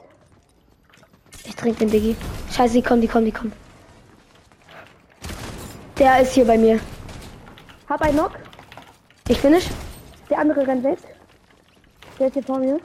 Ich 1.44 1.54
trinke 1.54 1.80
den 1.80 1.90
Diggi. 1.90 2.16
Scheiße, 2.50 2.72
die 2.72 2.82
kommen, 2.82 3.02
die 3.02 3.08
kommen, 3.08 3.26
die 3.26 3.32
kommen. 3.32 3.52
Der 5.98 6.22
ist 6.22 6.32
hier 6.32 6.46
bei 6.46 6.56
mir. 6.56 6.80
Hab 7.86 8.00
ein 8.00 8.12
Knock. 8.12 8.32
Ich 9.28 9.38
finish. 9.38 9.66
Der 10.30 10.38
andere 10.38 10.66
rennt 10.66 10.84
weg. 10.84 11.00
Der 12.18 12.28
ist 12.28 12.32
hier 12.32 12.42
vor 12.42 12.58
mir. 12.58 12.80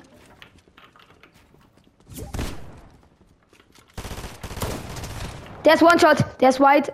Der 5.64 5.74
ist 5.76 5.84
One-Shot. 5.84 6.18
Der 6.42 6.50
ist 6.50 6.60
white. 6.60 6.92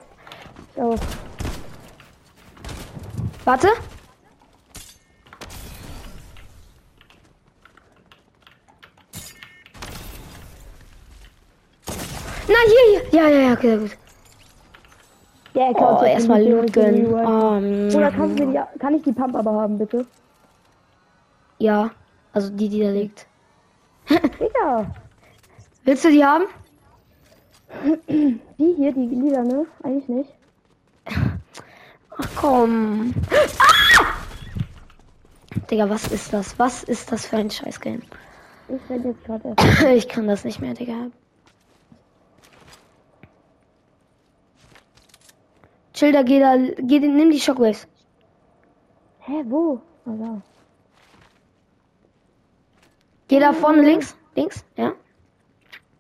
Oh. 0.82 0.96
Warte. 3.44 3.68
Na, 12.48 12.56
hier, 12.66 13.02
hier. 13.12 13.20
Ja, 13.20 13.28
ja, 13.30 13.40
ja, 13.48 13.54
okay, 13.54 13.78
gut. 13.78 13.98
Ja, 15.54 15.72
Oh, 15.76 16.04
erstmal 16.04 16.44
Loot 16.44 16.72
gönnen. 16.72 17.08
Oh, 17.14 17.98
Oder 17.98 18.12
kannst 18.12 18.40
du 18.40 18.46
die, 18.48 18.60
kann 18.80 18.94
ich 18.96 19.04
die 19.04 19.12
Pump 19.12 19.36
aber 19.36 19.52
haben, 19.52 19.78
bitte? 19.78 20.06
ja, 21.58 21.92
also 22.32 22.50
die, 22.52 22.70
die 22.70 22.80
da 22.82 22.90
liegt. 22.92 23.28
Digga! 24.10 24.86
Willst 25.84 26.06
du 26.06 26.10
die 26.10 26.24
haben? 26.24 26.46
Die 28.18 28.74
hier, 28.78 28.94
die 28.94 29.08
Lieder, 29.08 29.44
ne? 29.44 29.66
Eigentlich 29.84 30.08
nicht. 30.08 30.39
Ach 32.22 32.30
komm. 32.36 33.14
Ah! 33.32 34.14
Digga, 35.72 35.90
was 35.90 36.08
ist 36.08 36.34
das? 36.34 36.58
Was 36.60 36.84
ist 36.84 37.12
das 37.12 37.26
für 37.26 37.38
ein 37.38 37.50
Scheiß-Game? 37.50 38.02
Ich 38.68 38.90
renn 38.90 39.04
jetzt 39.04 39.24
gerade. 39.24 39.56
Ich 39.96 40.08
kann 40.08 40.28
das 40.28 40.44
nicht 40.44 40.60
mehr, 40.60 40.74
Digga. 40.74 41.12
Chill, 45.94 46.12
da 46.12 46.24
geh 46.24 46.40
da, 46.40 46.56
geh, 46.58 47.00
nimm 47.00 47.32
die 47.32 47.40
Shockwaves. 47.40 47.88
Hä, 49.20 49.44
wo? 49.46 49.82
Ah, 50.06 50.12
da. 50.18 50.42
Geh 53.28 53.40
da 53.40 53.54
vorne 53.54 53.82
links, 53.82 54.16
links, 54.36 54.66
ja. 54.76 54.94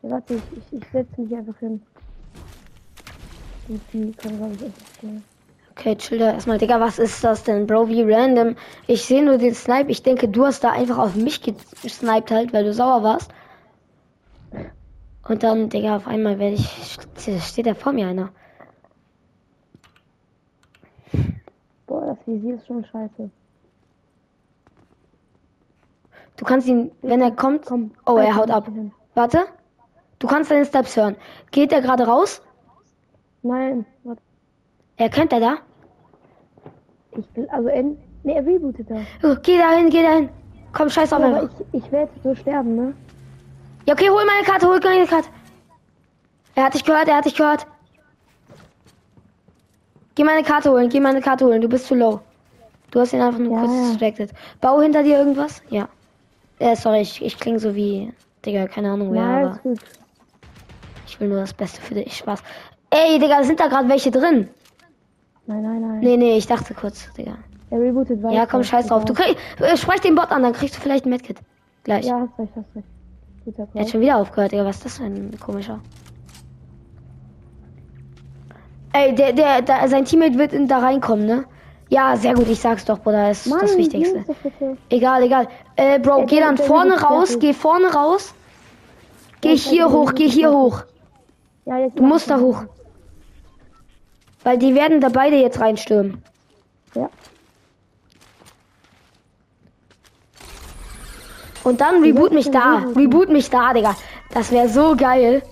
Ja, 0.01 0.09
warte, 0.09 0.35
ich, 0.35 0.41
ich, 0.57 0.81
ich 0.81 0.88
setze 0.89 1.21
mich 1.21 1.35
einfach 1.35 1.57
hin. 1.59 1.81
Und 3.67 3.81
die 3.93 4.11
kann, 4.13 4.38
glaube 4.38 4.55
ich, 4.55 4.61
echt. 4.63 5.38
Okay, 5.79 5.95
chill 5.95 6.19
da 6.19 6.33
erstmal, 6.33 6.57
Digga, 6.57 6.81
was 6.81 7.00
ist 7.00 7.24
das 7.24 7.43
denn, 7.45 7.65
Bro, 7.65 7.88
wie 7.88 8.01
random. 8.01 8.57
Ich 8.86 9.05
sehe 9.05 9.24
nur 9.24 9.38
den 9.38 9.55
Snipe, 9.55 9.89
ich 9.89 10.03
denke, 10.03 10.27
du 10.27 10.45
hast 10.45 10.62
da 10.62 10.71
einfach 10.71 10.98
auf 10.98 11.15
mich 11.15 11.41
gesniped 11.41 12.31
halt, 12.31 12.51
weil 12.51 12.65
du 12.65 12.74
sauer 12.74 13.01
warst. 13.01 13.31
Und 15.25 15.41
dann, 15.41 15.69
Digga, 15.69 15.95
auf 15.95 16.05
einmal 16.05 16.38
werde 16.38 16.55
ich, 16.55 16.98
steht 17.41 17.65
da 17.65 17.75
vor 17.75 17.93
mir 17.93 18.09
einer. 18.09 18.29
Boah, 21.88 22.07
das 22.07 22.27
Visier 22.27 22.55
ist 22.55 22.67
schon 22.67 22.83
scheiße. 22.83 23.29
Du 26.36 26.43
kannst 26.45 26.67
ihn, 26.67 26.91
wenn 27.01 27.21
er 27.21 27.31
kommt, 27.31 27.65
Komm. 27.67 27.91
oh, 28.05 28.17
er 28.17 28.36
haut 28.36 28.51
ab. 28.51 28.65
hin. 28.65 28.91
Warte, 29.13 29.45
du 30.19 30.27
kannst 30.27 30.51
deine 30.51 30.65
Steps 30.65 30.98
hören. 30.98 31.15
Geht 31.51 31.71
er 31.71 31.79
gerade 31.81 32.05
raus? 32.05 32.41
Nein, 33.43 33.86
warte. 34.03 34.21
Erkennt 34.98 35.31
er 35.31 35.39
da? 35.39 35.57
Ich 37.19 37.35
will, 37.35 37.47
also, 37.49 37.67
en, 37.69 37.97
ne, 38.23 38.33
er 38.35 38.45
rebootet 38.45 38.89
da. 38.89 38.95
Geh 39.43 39.57
dahin, 39.57 39.89
geh 39.89 40.01
dahin. 40.03 40.29
Komm, 40.73 40.89
scheiß 40.89 41.11
auf 41.13 41.21
einfach. 41.21 41.49
ich, 41.73 41.83
ich 41.83 41.91
werde 41.91 42.11
so 42.23 42.35
sterben, 42.35 42.75
ne? 42.75 42.93
Ja, 43.88 43.93
okay, 43.93 44.09
hol 44.09 44.23
meine 44.25 44.45
Karte, 44.45 44.67
hol 44.67 44.79
meine 44.83 45.07
Karte. 45.07 45.29
Er 46.55 46.65
hat 46.65 46.73
dich 46.73 46.83
gehört, 46.83 47.07
er 47.07 47.17
hat 47.17 47.25
dich 47.25 47.35
gehört. 47.35 47.65
Geh 50.15 50.23
meine 50.23 50.43
Karte 50.43 50.69
holen, 50.71 50.89
geh 50.89 50.99
meine 50.99 51.21
Karte 51.21 51.45
holen, 51.45 51.61
du 51.61 51.69
bist 51.69 51.88
zu 51.88 51.95
low. 51.95 52.19
Du 52.91 52.99
hast 52.99 53.13
ihn 53.13 53.21
einfach 53.21 53.39
nur 53.39 53.53
Ja, 53.53 53.61
kurz 53.61 53.73
ja. 53.73 53.89
distracted. 53.89 54.31
Bau 54.61 54.81
hinter 54.81 55.03
dir 55.03 55.17
irgendwas? 55.17 55.61
Ja. 55.69 55.88
Äh, 56.59 56.75
sorry, 56.75 57.01
ich, 57.01 57.23
ich 57.23 57.39
klinge 57.39 57.59
so 57.59 57.73
wie, 57.75 58.11
Digga, 58.45 58.67
keine 58.67 58.91
Ahnung 58.91 59.13
wer, 59.13 59.21
Nein, 59.21 59.45
aber 59.45 59.59
ich 61.07 61.19
will 61.19 61.29
nur 61.29 61.39
das 61.39 61.53
Beste 61.53 61.79
für 61.81 61.95
dich, 61.95 62.17
Spaß. 62.17 62.43
Ey, 62.89 63.17
Digga, 63.19 63.43
sind 63.43 63.59
da 63.59 63.67
gerade 63.67 63.88
welche 63.88 64.11
drin? 64.11 64.49
Nein, 65.49 65.63
nein, 65.63 65.81
nein. 65.81 65.99
Nee, 66.01 66.15
nee, 66.15 66.37
ich 66.37 66.45
dachte 66.45 66.75
kurz, 66.75 67.11
Digga. 67.13 67.33
Er 67.71 67.79
rebootet 67.79 68.21
weiter. 68.21 68.35
Ja, 68.35 68.45
komm, 68.45 68.63
scheiß 68.63 68.85
drauf. 68.85 69.03
Du 69.05 69.15
kriegst, 69.15 69.35
äh, 69.59 69.75
sprech 69.77 69.99
den 70.01 70.13
Bot 70.13 70.29
an, 70.31 70.43
dann 70.43 70.53
kriegst 70.53 70.77
du 70.77 70.79
vielleicht 70.79 71.05
ein 71.05 71.09
Medkit. 71.09 71.39
Gleich. 71.83 72.05
Ja, 72.05 72.19
hast 72.19 72.37
recht, 72.37 72.51
hast 72.55 72.75
recht. 72.75 72.87
Guter 73.45 73.67
Er 73.73 73.81
hat 73.81 73.89
schon 73.89 74.01
wieder 74.01 74.17
aufgehört, 74.17 74.51
Digga. 74.51 74.63
Was 74.65 74.75
ist 74.75 74.85
das 74.85 74.97
für 74.99 75.05
ein 75.05 75.35
komischer? 75.39 75.79
Ey, 78.93 79.15
der, 79.15 79.33
der, 79.33 79.63
der, 79.63 79.89
sein 79.89 80.05
Teammate 80.05 80.37
wird 80.37 80.53
in, 80.53 80.67
da 80.67 80.77
reinkommen, 80.79 81.25
ne? 81.25 81.45
Ja, 81.89 82.15
sehr 82.15 82.35
gut, 82.35 82.47
ich 82.47 82.59
sag's 82.59 82.85
doch, 82.85 82.99
Bruder, 82.99 83.31
ist 83.31 83.47
Mann, 83.47 83.61
das 83.61 83.75
Wichtigste. 83.75 84.23
Egal, 84.89 85.23
egal. 85.23 85.47
Äh, 85.75 85.97
Bro, 85.97 86.17
Der- 86.17 86.25
geh 86.27 86.39
dann 86.41 86.57
vorne 86.57 87.01
raus, 87.01 87.39
geh 87.39 87.53
vorne 87.53 87.91
raus. 87.91 88.35
Geh 89.41 89.53
Ja, 89.53 89.55
hier 89.55 89.89
hoch, 89.91 90.13
geh 90.13 90.29
hier 90.29 90.51
hoch. 90.51 90.83
Ja, 91.65 91.89
Du 91.89 92.03
musst 92.03 92.29
da 92.29 92.39
hoch. 92.39 92.65
Weil 94.43 94.58
die 94.58 94.75
werden 94.75 95.01
da 95.01 95.10
beide 95.10 95.36
jetzt 95.36 95.60
reinstürmen. 95.60 96.24
Ja. 96.96 97.10
Und 101.63 101.81
dann 101.81 102.01
reboot 102.01 102.31
mich 102.31 102.50
da. 102.50 102.77
rebooten. 102.77 103.01
Reboot 103.01 103.29
mich 103.29 103.50
da, 103.50 103.74
Digga. 103.74 103.96
Das 104.31 104.51
wäre 104.51 104.69
so 104.69 104.96
geil. 104.96 105.43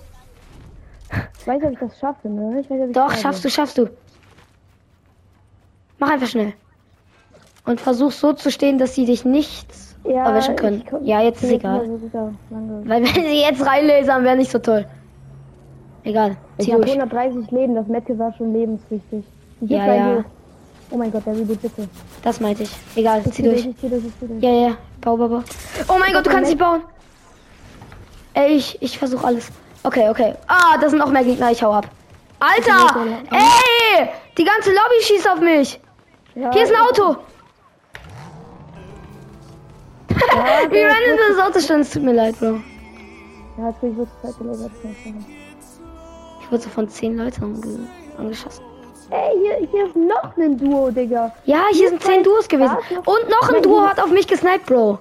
Ich 1.38 1.46
weiß, 1.46 1.62
ob 1.62 1.72
ich 1.72 1.78
das 1.78 1.98
schaffe, 1.98 2.28
ne? 2.28 2.60
Ich 2.60 2.70
weiß, 2.70 2.80
ob 2.80 2.88
ich 2.88 2.94
Doch, 2.94 3.12
schaffst 3.12 3.44
du, 3.44 3.50
schaffst 3.50 3.78
du. 3.78 3.88
Mach 5.98 6.10
einfach 6.10 6.28
schnell. 6.28 6.54
Und 7.64 7.80
versuch 7.80 8.12
so 8.12 8.32
zu 8.32 8.50
stehen, 8.50 8.78
dass 8.78 8.94
sie 8.94 9.04
dich 9.04 9.24
nicht 9.24 9.68
ja, 10.04 10.26
erwischen 10.26 10.56
können. 10.56 10.84
Ja, 11.02 11.20
jetzt 11.20 11.42
ist 11.42 11.50
egal. 11.50 11.88
Weil 12.84 13.02
wenn 13.02 13.24
sie 13.24 13.40
jetzt 13.40 13.64
reinlasern, 13.64 14.24
wäre 14.24 14.36
nicht 14.36 14.50
so 14.50 14.58
toll. 14.58 14.86
Egal. 16.08 16.36
Ich 16.56 16.72
habe 16.72 16.82
durch. 16.84 16.98
130 16.98 17.50
Leben, 17.50 17.74
das 17.74 17.86
Mette 17.86 18.18
war 18.18 18.32
schon 18.32 18.54
lebenswichtig. 18.54 19.24
Ich 19.60 19.70
Ja, 19.70 19.94
ja. 19.94 20.16
hoch. 20.16 20.24
Oh 20.90 20.96
mein 20.96 21.12
Gott, 21.12 21.26
der 21.26 21.34
Reboot 21.36 21.60
bitte. 21.60 21.86
Das 22.22 22.40
meinte 22.40 22.62
ich. 22.62 22.70
Egal, 22.96 23.18
Ich 23.18 23.24
zieh 23.26 23.30
zieh 23.32 23.42
durch. 23.42 23.66
ich 23.66 23.76
zieh 23.76 23.88
durch, 23.90 24.04
ich 24.06 24.18
zieh 24.18 24.26
durch. 24.26 24.42
Ja, 24.42 24.50
ja, 24.50 24.68
ja. 24.68 24.76
Bau, 25.02 25.16
bau, 25.18 25.28
bau. 25.28 25.42
Oh 25.88 25.98
mein 25.98 26.14
Gott, 26.14 26.24
du 26.24 26.30
kannst 26.30 26.48
nicht 26.50 26.58
bauen. 26.58 26.80
Ey, 28.32 28.54
ich, 28.54 28.80
ich 28.80 28.98
versuche 28.98 29.26
alles. 29.26 29.50
Okay, 29.82 30.08
okay. 30.08 30.34
Ah, 30.46 30.78
da 30.80 30.88
sind 30.88 30.98
noch 30.98 31.10
mehr 31.10 31.24
Gegner. 31.24 31.50
Ich 31.50 31.62
hau 31.62 31.72
ab. 31.72 31.86
Alter! 32.40 33.00
Ey! 33.30 34.08
Die 34.38 34.44
ganze 34.44 34.70
Lobby 34.70 35.02
schießt 35.02 35.28
auf 35.28 35.40
mich. 35.40 35.78
Ja, 36.34 36.50
Hier 36.52 36.62
ist 36.62 36.72
ein 36.72 36.80
Auto. 36.80 37.16
Ja, 40.08 40.16
Wie 40.70 40.82
random 40.82 41.18
das 41.36 41.46
Auto 41.46 41.60
stand. 41.60 41.82
Es 41.82 41.90
tut 41.90 42.02
mir 42.02 42.14
leid, 42.14 42.38
Bro. 42.38 42.60
Ja, 43.58 43.64
hat 43.64 43.82
wirklich 43.82 43.98
wirklich 43.98 44.22
Zeit. 44.22 45.37
Ich 46.48 46.52
wurde 46.52 46.62
so 46.62 46.70
von 46.70 46.88
zehn 46.88 47.18
Leuten 47.18 47.44
ange 47.44 47.78
angeschossen. 48.16 48.64
Ey, 49.10 49.38
hier, 49.38 49.68
hier 49.70 49.86
ist 49.86 49.94
noch 49.94 50.34
ein 50.38 50.56
Duo, 50.56 50.90
Digga. 50.90 51.30
Ja, 51.44 51.64
hier 51.70 51.90
sind 51.90 52.02
zehn 52.02 52.24
Duos 52.24 52.48
gewesen. 52.48 52.74
Und 53.04 53.28
noch 53.28 53.52
ein 53.52 53.62
Duo 53.62 53.82
hat 53.82 54.00
auf 54.00 54.10
mich 54.10 54.26
gesniped, 54.26 54.64
Bro. 54.64 54.98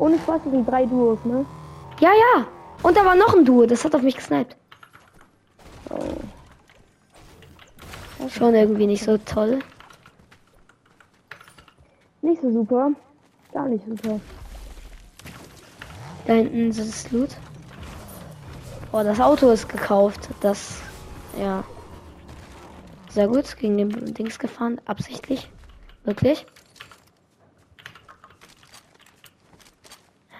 Ohne 0.00 0.18
Spaß, 0.18 0.40
das 0.42 0.52
sind 0.52 0.68
drei 0.68 0.84
Duos, 0.86 1.20
ne? 1.24 1.46
Ja, 2.00 2.10
ja. 2.10 2.46
Und 2.82 2.96
da 2.96 3.04
war 3.04 3.14
noch 3.14 3.32
ein 3.32 3.44
Duo, 3.44 3.64
das 3.64 3.84
hat 3.84 3.94
auf 3.94 4.02
mich 4.02 4.16
gesniped. 4.16 4.56
Schon 8.28 8.56
irgendwie 8.56 8.88
nicht 8.88 9.04
so 9.04 9.18
toll. 9.18 9.60
Nicht 12.22 12.42
so 12.42 12.50
super. 12.50 12.90
Gar 13.52 13.68
nicht 13.68 13.84
super. 13.86 14.18
Da 16.26 16.32
hinten 16.32 16.70
ist 16.70 16.80
das 16.80 17.12
Loot. 17.12 17.30
Oh, 18.92 19.02
das 19.02 19.20
Auto 19.20 19.50
ist 19.50 19.68
gekauft. 19.68 20.28
Das, 20.40 20.80
ja. 21.38 21.64
Sehr 23.08 23.28
gut. 23.28 23.56
Gegen 23.56 23.78
den 23.78 24.14
Dings 24.14 24.38
gefahren. 24.38 24.80
Absichtlich. 24.84 25.50
Wirklich. 26.04 26.46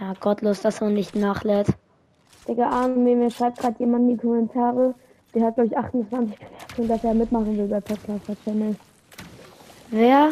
Ja, 0.01 0.15
gottlos, 0.21 0.61
dass 0.61 0.81
er 0.81 0.91
nicht 0.91 1.15
nachlädt. 1.15 1.69
Digga, 2.49 2.69
Arme, 2.69 3.15
mir 3.15 3.31
schreibt 3.31 3.59
gerade 3.59 3.79
jemand 3.79 4.05
in 4.11 4.17
die 4.17 4.23
Kommentare. 4.27 4.95
Der 5.35 5.47
hat, 5.47 5.55
glaube 5.55 5.69
ich, 5.69 5.77
28 5.79 6.37
Bewertungen, 6.39 6.89
dass 6.89 7.05
er 7.05 7.15
mitmachen 7.15 7.57
will 7.57 7.69
bei 7.69 7.81
Podcaster 7.81 8.37
Channel. 8.45 8.77
Wer? 9.91 10.31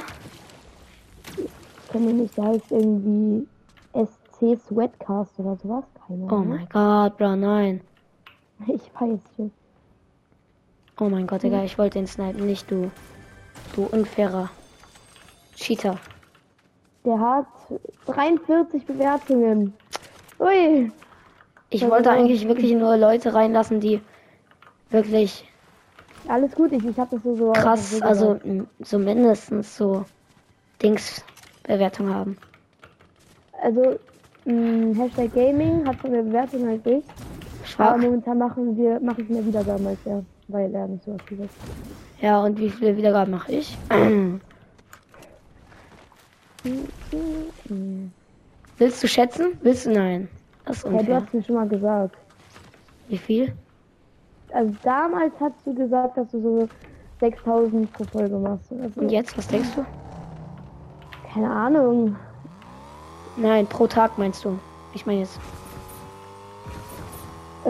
Ich 1.36 1.92
kenne 1.92 2.10
ihn 2.10 2.16
nicht, 2.18 2.36
der 2.36 2.44
heißt 2.44 2.70
irgendwie 2.70 3.46
SC 3.94 4.58
Sweatcast 4.68 5.38
oder 5.38 5.56
sowas. 5.62 5.84
Keine 6.06 6.24
Oh 6.24 6.28
Ahnung. 6.28 6.48
mein 6.48 6.68
Gott, 6.70 7.16
Bro, 7.16 7.36
nein. 7.36 7.80
Ich 8.66 8.90
weiß 9.00 9.18
nicht. 9.38 9.54
Oh 10.98 11.08
mein 11.08 11.26
Gott, 11.26 11.42
Digga, 11.42 11.64
ich 11.64 11.78
wollte 11.78 11.98
den 11.98 12.06
snipen, 12.06 12.44
nicht 12.46 12.70
du. 12.70 12.90
Du 13.74 13.84
unfairer 13.84 14.50
Cheater. 15.56 15.98
Der 17.04 17.18
hat 17.18 17.46
43 18.06 18.84
Bewertungen. 18.84 19.72
Ui. 20.38 20.92
Ich 21.70 21.82
Also- 21.82 21.94
wollte 21.94 22.10
eigentlich 22.10 22.46
wirklich 22.46 22.72
nur 22.74 22.96
Leute 22.96 23.32
reinlassen, 23.32 23.80
die 23.80 24.00
wirklich 24.90 25.46
Alles 26.28 26.52
gut, 26.54 26.72
ich, 26.72 26.84
ich 26.84 26.98
habe 26.98 27.16
das 27.16 27.22
so, 27.22 27.34
so 27.34 27.52
krass, 27.52 27.92
so 27.92 28.04
also 28.04 28.38
so 28.80 28.98
mindestens 28.98 29.74
so 29.74 30.04
Dings 30.82 31.24
Bewertung 31.62 32.12
haben. 32.12 32.36
Also, 33.62 33.98
mh, 34.44 34.98
Hashtag 34.98 35.32
Gaming 35.34 35.86
hat 35.86 35.98
schon 36.00 36.10
mehr 36.12 36.22
Bewertungen 36.22 36.68
als 36.68 36.84
ich. 36.86 37.04
Aber 37.80 37.98
momentan 37.98 38.38
machen 38.38 38.76
wir, 38.76 39.00
mache 39.00 39.22
ich 39.22 39.28
mehr 39.28 39.44
Wiedergaben 39.46 39.86
als 39.86 39.98
er, 40.04 40.24
weil 40.48 40.74
er 40.74 40.86
nicht 40.88 41.04
so 41.04 41.12
aktiv 41.12 41.38
ist. 41.40 41.54
Ja, 42.20 42.42
und 42.42 42.58
wie 42.58 42.68
viele 42.70 42.96
Wiedergaben 42.96 43.30
mache 43.32 43.52
ich? 43.52 43.76
Willst 48.78 49.02
du 49.02 49.08
schätzen? 49.08 49.52
Willst 49.62 49.86
du 49.86 49.92
nein? 49.92 50.28
Das 50.66 50.78
ist 50.78 50.84
Ja, 50.84 50.90
du 50.90 50.96
unfair. 50.98 51.16
hast 51.22 51.34
mir 51.34 51.42
schon 51.42 51.54
mal 51.56 51.68
gesagt. 51.68 52.16
Wie 53.08 53.18
viel? 53.18 53.52
Also 54.52 54.74
damals 54.82 55.32
hast 55.40 55.54
du 55.64 55.74
gesagt, 55.74 56.16
dass 56.16 56.30
du 56.30 56.40
so 56.42 56.68
6000 57.20 57.92
pro 57.92 58.04
Folge 58.04 58.36
machst. 58.36 58.72
Also, 58.72 59.00
Und 59.00 59.10
jetzt, 59.10 59.36
was 59.38 59.46
denkst 59.48 59.68
du? 59.76 59.84
Keine 61.32 61.50
Ahnung. 61.50 62.16
Nein, 63.36 63.66
pro 63.66 63.86
Tag 63.86 64.18
meinst 64.18 64.44
du? 64.44 64.58
Ich 64.92 65.06
meine 65.06 65.20
jetzt. 65.20 65.38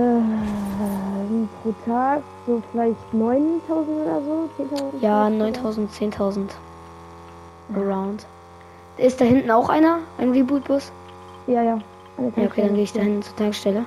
Ähm, 0.00 1.48
pro 1.62 1.74
Tag 1.84 2.22
so 2.46 2.62
vielleicht 2.72 3.14
9000 3.14 3.88
oder 3.88 4.22
so? 4.22 4.48
10.000? 4.58 5.00
Ja, 5.00 5.26
vielleicht 5.26 5.62
9000, 5.62 5.92
10.000. 5.92 6.50
Around. 7.74 8.26
Ist 8.96 9.20
da 9.20 9.24
hinten 9.24 9.50
auch 9.50 9.68
einer? 9.68 10.00
Ein 10.18 10.30
Reboot-Bus? 10.30 10.90
Ja, 11.46 11.62
ja. 11.62 11.78
Ja, 12.36 12.44
okay, 12.44 12.62
dann 12.62 12.74
gehe 12.74 12.84
ich 12.84 12.92
da 12.92 13.00
hin 13.00 13.22
zur 13.22 13.36
Tankstelle. 13.36 13.84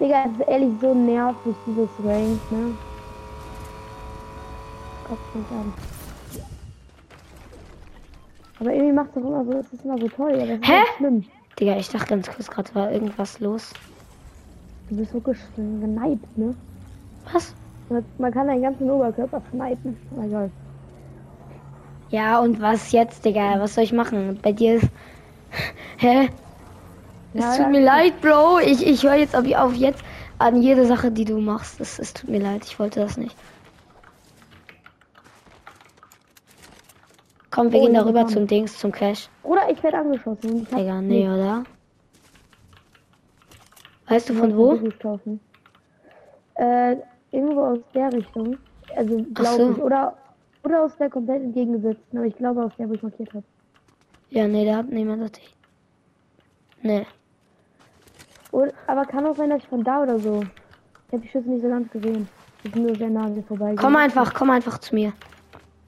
Digga, 0.00 0.24
es 0.24 0.40
ist 0.40 0.48
ehrlich 0.48 0.72
so 0.80 0.94
nervig, 0.94 1.54
dieses 1.66 1.88
Rank, 2.04 2.40
ne? 2.50 2.74
Gott 5.08 5.18
fängt 5.32 5.50
an. 5.52 5.72
Aber 8.60 8.72
irgendwie 8.72 8.92
macht 8.92 9.10
es 9.10 9.16
immer 9.16 9.44
so, 9.44 9.52
es 9.52 9.72
ist 9.72 9.84
immer 9.84 9.98
so 9.98 10.08
toll, 10.08 10.32
aber 10.32 10.42
es 10.42 10.60
ist 10.60 10.68
Hä? 10.68 10.72
halt 10.72 10.88
schlimm. 10.96 11.24
Digga, 11.58 11.76
ich 11.76 11.88
dachte 11.88 12.06
ganz 12.06 12.30
kurz 12.30 12.50
gerade, 12.50 12.74
war 12.74 12.90
irgendwas 12.90 13.40
los. 13.40 13.72
Du 14.90 14.96
bist 14.96 15.14
wirklich 15.14 15.38
geneipt, 15.56 16.36
ne? 16.36 16.54
Was? 17.32 17.54
Man- 18.18 18.32
kann 18.32 18.46
deinen 18.48 18.62
ganzen 18.62 18.90
Oberkörper 18.90 19.40
schneiden. 19.50 19.96
Oh 20.16 20.22
Gott. 20.28 20.50
Ja, 22.10 22.40
und 22.40 22.60
was 22.60 22.90
jetzt, 22.92 23.24
Digga? 23.24 23.60
Was 23.60 23.74
soll 23.74 23.84
ich 23.84 23.92
machen? 23.92 24.38
Bei 24.42 24.52
dir 24.52 24.76
ist. 24.76 24.88
Hä? 25.98 26.28
Ja, 27.34 27.50
es 27.50 27.56
tut 27.56 27.66
ja. 27.66 27.68
mir 27.68 27.82
leid, 27.84 28.20
Bro. 28.20 28.58
Ich, 28.64 28.84
ich 28.84 29.04
höre 29.04 29.14
jetzt 29.14 29.36
auf, 29.36 29.44
auf 29.54 29.74
jetzt 29.74 30.02
an 30.38 30.60
jede 30.60 30.84
Sache, 30.86 31.12
die 31.12 31.24
du 31.24 31.38
machst. 31.38 31.80
Es, 31.80 31.98
es 32.00 32.12
tut 32.12 32.28
mir 32.28 32.40
leid. 32.40 32.64
Ich 32.64 32.78
wollte 32.80 32.98
das 33.00 33.16
nicht. 33.16 33.36
Komm, 37.52 37.72
wir 37.72 37.80
Oh, 37.80 37.84
gehen 37.84 37.94
darüber 37.94 38.26
zum 38.26 38.46
Dings, 38.46 38.78
zum 38.78 38.90
Cash. 38.92 39.28
Oder 39.42 39.70
ich 39.70 39.80
werde 39.82 39.98
angeschossen. 39.98 40.62
Ich 40.62 40.68
Digga, 40.68 41.00
nee, 41.00 41.26
nichts. 41.28 41.32
oder? 41.34 41.64
Weißt 44.10 44.28
du 44.28 44.32
Ich 44.32 44.38
von 44.40 44.56
wo? 44.56 44.76
kaufen. 45.00 45.40
Äh, 46.56 46.96
irgendwo 47.30 47.62
aus 47.62 47.78
der 47.94 48.12
Richtung. 48.12 48.58
Also 48.96 49.24
glaube 49.34 49.56
so. 49.56 49.70
ich. 49.72 49.78
Oder, 49.78 50.16
oder 50.64 50.82
aus 50.82 50.96
der 50.96 51.08
komplett 51.08 51.42
entgegengesetzten. 51.42 52.18
Aber 52.18 52.26
ich 52.26 52.36
glaube 52.36 52.64
aus 52.64 52.72
der, 52.76 52.88
wo 52.88 52.94
ich 52.94 53.02
markiert 53.02 53.32
habe. 53.32 53.44
Ja, 54.30 54.48
nee, 54.48 54.66
da 54.66 54.78
hat 54.78 54.90
niemand 54.90 55.22
das. 55.22 55.30
Nee. 56.82 57.06
Oder, 58.50 58.72
aber 58.88 59.04
kann 59.04 59.24
auch 59.26 59.36
sein, 59.36 59.50
dass 59.50 59.62
ich 59.62 59.68
von 59.68 59.84
da 59.84 60.02
oder 60.02 60.18
so. 60.18 60.42
Ich 61.06 61.12
habe 61.12 61.22
die 61.22 61.28
Schüsse 61.28 61.48
nicht 61.48 61.62
so 61.62 61.68
ganz 61.68 61.88
gesehen. 61.92 62.28
Die 62.64 62.68
sind 62.70 62.86
nur 62.86 62.96
sehr 62.96 63.10
nah 63.10 63.26
an 63.26 63.36
mir 63.36 63.42
vorbei. 63.44 63.76
Komm 63.78 63.94
einfach, 63.94 64.34
komm 64.34 64.50
einfach 64.50 64.78
zu 64.78 64.94
mir. 64.94 65.12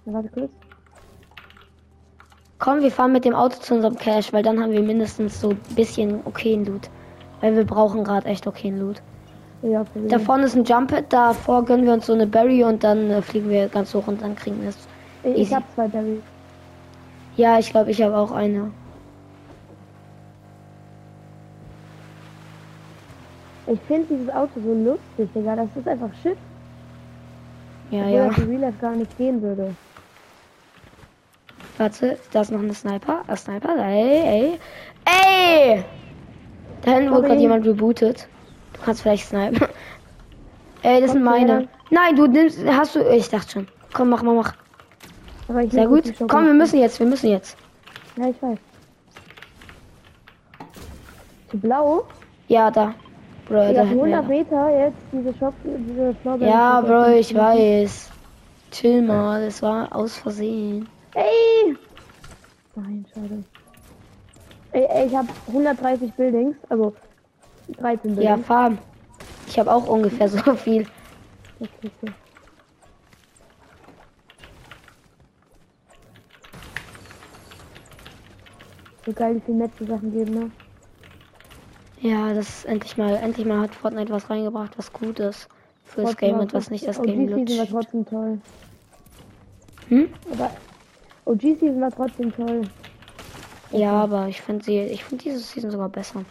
Na, 0.05 0.13
warte 0.13 0.29
kurz. 0.29 0.53
Komm, 2.61 2.81
wir 2.83 2.93
fahren 2.93 3.11
mit 3.11 3.25
dem 3.25 3.35
Auto 3.35 3.57
zu 3.59 3.75
unserem 3.75 3.97
Cash, 3.97 4.33
weil 4.33 4.45
dann 4.45 4.61
haben 4.63 4.71
wir 4.71 4.83
mindestens 4.83 5.41
so 5.41 5.51
ein 5.51 5.61
bisschen 5.75 6.25
okayen 6.25 6.65
Loot. 6.65 6.89
Weil 7.43 7.57
wir 7.57 7.65
brauchen 7.65 8.05
gerade 8.05 8.27
echt 8.29 8.47
okayen 8.47 8.79
Loot. 8.79 9.03
Ja, 9.63 9.85
Da 10.09 10.19
vorne 10.19 10.45
ist 10.47 10.57
ein 10.57 10.65
Jump 10.65 10.91
Pad, 10.91 11.13
davor 11.13 11.65
gönnen 11.65 11.85
wir 11.85 11.93
uns 11.93 12.07
so 12.07 12.15
eine 12.15 12.27
Berry 12.27 12.65
und 12.65 12.83
dann 12.83 13.11
äh, 13.11 13.23
fliegen 13.23 13.49
wir 13.51 13.69
ganz 13.69 13.95
hoch 13.95 14.07
und 14.07 14.23
dann 14.23 14.35
kriegen 14.35 14.61
wir 14.63 14.71
es. 14.71 14.89
ich 15.23 15.39
easy. 15.39 15.55
habe 15.55 15.65
zwei 15.75 15.87
Berries. 15.87 16.21
Ja, 17.37 17.59
ich 17.59 17.71
glaube, 17.71 17.91
ich 17.91 18.03
habe 18.03 18.17
auch 18.17 18.33
eine. 18.33 18.71
Ich 23.67 23.81
finde 23.83 24.07
dieses 24.11 24.29
Auto 24.35 24.61
so 24.61 24.75
lustig, 24.75 25.33
Digga. 25.35 25.57
Das 25.57 25.69
ist 25.77 25.87
einfach 25.87 26.11
Shit. 26.23 26.37
Ja, 27.91 28.01
Obwohl 28.01 28.15
ja. 28.15 28.29
das 28.29 28.39
Real 28.39 28.61
Life 28.61 28.79
gar 28.81 28.97
nicht 28.97 29.17
gehen 29.19 29.41
würde. 29.43 29.75
Warte, 31.79 32.19
da 32.33 32.41
ist 32.41 32.51
noch 32.51 32.61
eine 32.61 32.75
Sniper. 32.75 33.23
Ein 33.27 33.37
Sniper. 33.37 33.77
Ey, 33.79 34.21
ey. 34.25 34.59
Ey! 35.05 35.85
Da 36.83 36.92
hinten 36.92 37.11
wurde 37.12 37.29
gerade 37.29 37.40
jemand 37.40 37.66
rebootet. 37.66 38.29
Du 38.75 38.81
kannst 38.85 39.03
vielleicht 39.03 39.27
snipen. 39.27 39.61
Ey, 40.83 41.01
das 41.01 41.12
sind 41.12 41.25
Kommt 41.25 41.37
meine. 41.37 41.68
Nein, 41.90 42.16
du 42.16 42.27
nimmst. 42.27 42.59
Hast 42.66 42.97
du. 42.97 43.01
Ich 43.11 43.29
dachte 43.29 43.51
schon. 43.53 43.68
Komm, 43.92 44.11
mach 44.11 44.23
mal, 44.23 44.35
mach. 44.35 44.55
Aber 45.49 45.62
ich 45.62 45.73
Sehr 45.73 45.87
gut. 45.87 46.07
die. 46.07 46.12
Komm, 46.27 46.47
wir 46.47 46.55
müssen 46.55 46.79
jetzt. 46.81 46.99
Wir 46.99 47.07
müssen 47.07 47.31
jetzt. 47.31 47.57
Ja, 48.16 48.29
ich 48.29 48.42
weiß. 48.42 48.59
Zu 51.51 51.59
blau? 51.59 52.05
Ja, 52.49 52.71
da. 52.71 52.95
Bro, 53.47 53.57
da 53.57 53.71
Ja, 53.71 53.85
wir 53.85 53.90
100 53.90 54.23
noch. 54.23 54.29
Meter 54.29 54.71
jetzt 54.71 54.97
diese 55.12 55.35
Shop, 55.38 55.55
diese 55.64 56.14
Florbeeren. 56.23 56.53
Ja, 56.53 56.81
Bro, 56.81 57.12
ich 57.18 57.35
weiß. 57.35 58.11
Chill 58.71 59.03
mal, 59.03 59.45
das 59.45 59.61
war 59.62 59.95
aus 59.95 60.16
Versehen. 60.16 60.88
Ey! 61.14 61.77
Nein, 62.75 63.05
schade. 63.12 63.45
Ey, 64.73 65.07
ich 65.07 65.15
habe 65.15 65.29
130 65.49 66.13
Buildings, 66.15 66.57
also 66.69 66.95
13 67.79 68.11
Ja, 68.15 68.17
Buildings. 68.37 68.47
Farm. 68.47 68.79
Ich 69.47 69.59
habe 69.59 69.71
auch 69.71 69.87
ungefähr 69.87 70.29
so 70.29 70.39
viel. 70.57 70.87
Das. 71.59 71.69
So 79.05 79.13
geil, 79.13 79.37
wie 79.37 79.41
viel 79.41 79.55
nette 79.55 79.85
Sachen 79.85 80.13
geben, 80.13 80.33
ne? 80.35 80.51
Ja, 82.01 82.33
das 82.35 82.49
ist 82.49 82.65
endlich 82.67 82.97
mal, 82.97 83.15
endlich 83.17 83.47
mal 83.47 83.61
hat 83.61 83.75
Fortnite 83.75 84.13
was 84.13 84.29
reingebracht, 84.31 84.77
was 84.79 84.93
gut 84.93 85.19
ist 85.21 85.49
fürs 85.85 86.11
Trotzdem 86.11 86.29
Game 86.29 86.35
war 86.37 86.43
und 86.43 86.55
was 86.55 86.71
nicht 86.71 86.87
das 86.87 87.01
Game 87.03 87.27
Season 87.29 87.49
war 87.49 87.57
lutscht. 87.57 87.71
trotzdem 87.71 88.07
toll. 88.07 88.39
Hm? 89.89 90.09
Aber 90.33 90.51
OG 91.27 91.41
Season 91.41 91.81
war 91.81 91.91
trotzdem 91.91 92.35
toll. 92.35 92.63
Ja, 93.73 93.93
aber 93.93 94.29
ich 94.29 94.41
finde 94.41 94.65
sie, 94.65 94.79
ich 94.81 95.05
finde 95.05 95.25
diese 95.25 95.39
Season 95.39 95.71
sogar 95.71 95.89
besser. 95.89 96.25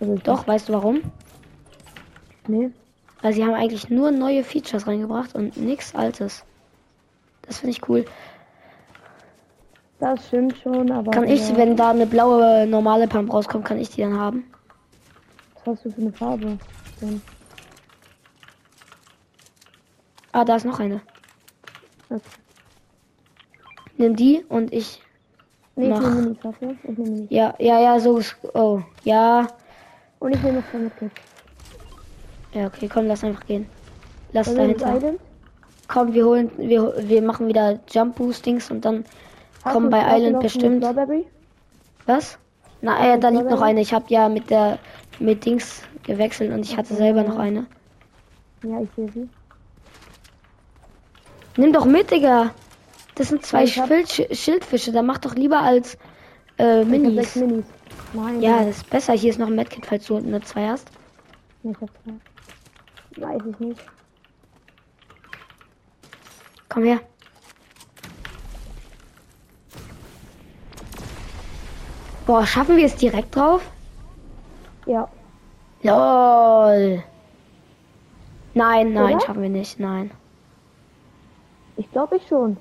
Also 0.00 0.14
ich 0.14 0.22
Doch, 0.22 0.46
weißt 0.46 0.68
du 0.68 0.72
warum? 0.72 1.02
Nee. 2.48 2.70
Weil 3.22 3.32
sie 3.32 3.44
haben 3.44 3.54
eigentlich 3.54 3.88
nur 3.88 4.10
neue 4.10 4.44
Features 4.44 4.86
reingebracht 4.86 5.34
und 5.34 5.56
nichts 5.56 5.94
Altes. 5.94 6.44
Das 7.42 7.58
finde 7.58 7.70
ich 7.72 7.88
cool. 7.88 8.04
Das 9.98 10.26
stimmt 10.26 10.56
schon, 10.62 10.90
aber. 10.90 11.10
Kann 11.10 11.28
ich, 11.28 11.48
ja, 11.48 11.56
wenn 11.56 11.76
da 11.76 11.90
eine 11.90 12.06
blaue 12.06 12.66
normale 12.66 13.06
Pump 13.08 13.32
rauskommt, 13.32 13.64
kann 13.64 13.78
ich 13.78 13.90
die 13.90 14.02
dann 14.02 14.18
haben? 14.18 14.44
Was 15.54 15.76
hast 15.76 15.84
du 15.86 15.90
für 15.90 16.00
eine 16.00 16.12
Farbe? 16.12 16.58
Denn, 17.00 17.22
Ah, 20.32 20.44
da 20.44 20.56
ist 20.56 20.66
noch 20.66 20.80
eine. 20.80 21.00
okay. 22.10 22.20
Nimm 23.96 24.16
die 24.16 24.44
und 24.48 24.72
ich. 24.72 25.00
Nee, 25.76 25.84
ich 25.86 25.90
Mach. 25.90 26.00
nehme 26.00 26.28
nicht 26.28 26.44
Waffe. 26.44 26.76
Ich 26.82 26.98
nehme 26.98 27.10
nicht. 27.10 27.32
Ja, 27.32 27.54
ja, 27.58 27.80
ja, 27.80 28.00
so 28.00 28.18
ist. 28.18 28.36
Oh, 28.54 28.80
ja. 29.04 29.46
Und 30.20 30.34
ich 30.34 30.42
nehme 30.42 30.58
noch 30.60 30.70
zwei 30.70 30.78
Medkits. 30.78 31.14
Ja, 32.52 32.66
okay, 32.66 32.88
komm, 32.92 33.06
lass 33.06 33.24
einfach 33.24 33.44
gehen. 33.46 33.66
Lass 34.32 34.48
Also 34.48 34.60
dahinter. 34.60 35.14
Komm, 35.88 36.14
wir 36.14 36.24
holen, 36.24 36.50
wir, 36.56 36.94
wir 36.98 37.22
machen 37.22 37.48
wieder 37.48 37.80
Jump 37.90 38.16
Boostings 38.16 38.70
und 38.70 38.84
dann 38.84 39.04
Hast 39.64 39.72
kommen 39.72 39.90
bei 39.90 40.00
Island 40.16 40.40
bestimmt. 40.40 40.84
Was? 42.06 42.38
Na, 42.80 43.14
äh, 43.14 43.18
da 43.18 43.28
liegt 43.28 43.50
noch 43.50 43.60
eine. 43.60 43.80
Ich 43.80 43.92
habe 43.92 44.06
ja 44.08 44.28
mit 44.28 44.50
der 44.50 44.78
mit 45.18 45.44
Dings 45.44 45.82
gewechselt 46.02 46.52
und 46.52 46.60
ich 46.60 46.76
hatte 46.76 46.94
selber 46.94 47.22
noch 47.22 47.38
eine. 47.38 47.66
Ja, 48.62 48.80
ich 48.80 48.88
sehe 48.96 49.10
sie. 49.12 49.28
Nimm 51.56 51.72
doch 51.72 51.84
mit, 51.84 52.10
Digga. 52.10 52.50
Das 53.14 53.28
sind 53.28 53.44
zwei 53.46 53.64
Ich 53.64 53.78
hab- 53.78 53.88
Schild 53.88 54.36
Schildfische. 54.36 54.92
Da 54.92 55.02
mach 55.02 55.18
doch 55.18 55.34
lieber 55.34 55.60
als 55.60 55.96
äh, 56.58 56.84
Minis. 56.84 57.36
Minis. 57.36 57.64
Nein. 58.12 58.40
Ja, 58.42 58.64
das 58.64 58.78
ist 58.78 58.90
besser. 58.90 59.12
Hier 59.12 59.30
ist 59.30 59.38
noch 59.38 59.46
ein 59.48 59.54
Medkit, 59.54 59.86
falls 59.86 60.06
du 60.06 60.18
nur 60.18 60.42
zwei 60.42 60.68
hast. 60.68 60.88
Nee, 61.62 61.72
Ich 61.72 61.80
hab 61.80 61.90
zwei. 62.02 63.26
Weiß 63.26 63.42
ich 63.48 63.58
nicht. 63.60 63.80
Komm 66.68 66.84
her. 66.84 67.00
Boah, 72.26 72.46
schaffen 72.46 72.76
wir 72.76 72.86
es 72.86 72.96
direkt 72.96 73.36
drauf? 73.36 73.62
Ja. 74.86 75.08
LOL. 75.82 77.02
Nein, 78.54 78.92
nein, 78.92 79.14
Oder? 79.16 79.20
schaffen 79.20 79.42
wir 79.42 79.48
nicht. 79.50 79.78
Nein. 79.78 80.10
Ich 81.76 81.90
glaube 81.90 82.16
ich 82.16 82.26
schon. 82.28 82.56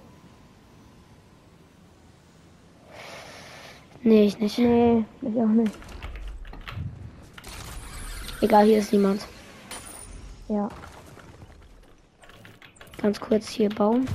Nee, 4.04 4.26
ich 4.26 4.38
nicht. 4.39 4.58
Nee, 4.60 5.06
ich 5.22 5.42
auch 5.42 5.48
nicht. 5.48 5.74
Egal, 8.42 8.66
hier 8.66 8.80
ist 8.80 8.92
niemand. 8.92 9.26
Ja. 10.50 10.68
Ganz 13.02 13.20
kurz 13.20 13.48
hier 13.48 13.70
Baum. 13.70 14.06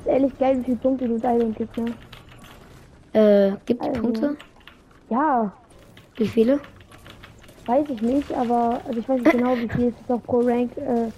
Ist 0.00 0.06
ehrlich 0.06 0.36
geil, 0.38 0.58
wie 0.58 0.64
viele 0.64 0.76
Punkte 0.78 1.08
du 1.08 1.18
da 1.18 1.36
gibt, 1.38 1.76
ne? 1.76 1.94
Äh, 3.12 3.56
gibt 3.66 3.82
Also. 3.82 4.00
Punkte? 4.00 4.36
Ja, 5.08 5.52
Wie 6.16 6.28
viele? 6.28 6.60
weiß 7.66 7.88
ich 7.88 8.02
nicht, 8.02 8.32
aber 8.32 8.80
also 8.86 8.98
ich 8.98 9.08
weiß 9.08 9.20
nicht 9.20 9.32
genau, 9.36 9.56
wie 9.56 9.68
viel 9.68 9.88
es 9.88 10.00
ist 10.00 10.10
auch 10.10 10.22
pro 10.24 10.40
Rank 10.40 10.76
äh, 10.76 11.10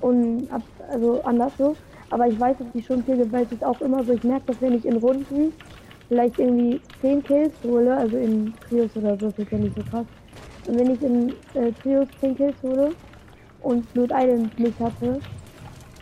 und 0.00 0.48
ab, 0.52 0.62
also 0.88 1.20
anders 1.24 1.52
so. 1.58 1.76
Aber 2.10 2.26
ich 2.26 2.38
weiß, 2.38 2.58
dass 2.58 2.72
die 2.72 2.82
schon 2.82 3.02
viel 3.04 3.20
es 3.20 3.52
ist 3.52 3.64
auch 3.64 3.80
immer 3.80 4.04
so, 4.04 4.12
ich 4.12 4.22
merke 4.24 4.46
das, 4.48 4.60
wenn 4.60 4.74
ich 4.74 4.84
in 4.84 4.96
Runden 4.96 5.52
vielleicht 6.08 6.38
irgendwie 6.38 6.80
10 7.00 7.22
Kills 7.22 7.52
hole, 7.62 7.96
also 7.96 8.16
in 8.16 8.52
Trios 8.68 8.96
oder 8.96 9.16
so, 9.16 9.26
das 9.26 9.38
ist 9.38 9.52
ja 9.52 9.58
nicht 9.58 9.76
so 9.76 9.82
krass. 9.90 10.06
Und 10.66 10.76
wenn 10.76 10.90
ich 10.90 11.02
in 11.02 11.28
äh, 11.54 11.72
Trios 11.82 12.08
10 12.20 12.36
Kills 12.36 12.56
hole 12.64 12.90
und 13.62 13.92
Blood 13.92 14.10
Island 14.12 14.58
nicht 14.58 14.78
hatte, 14.80 15.20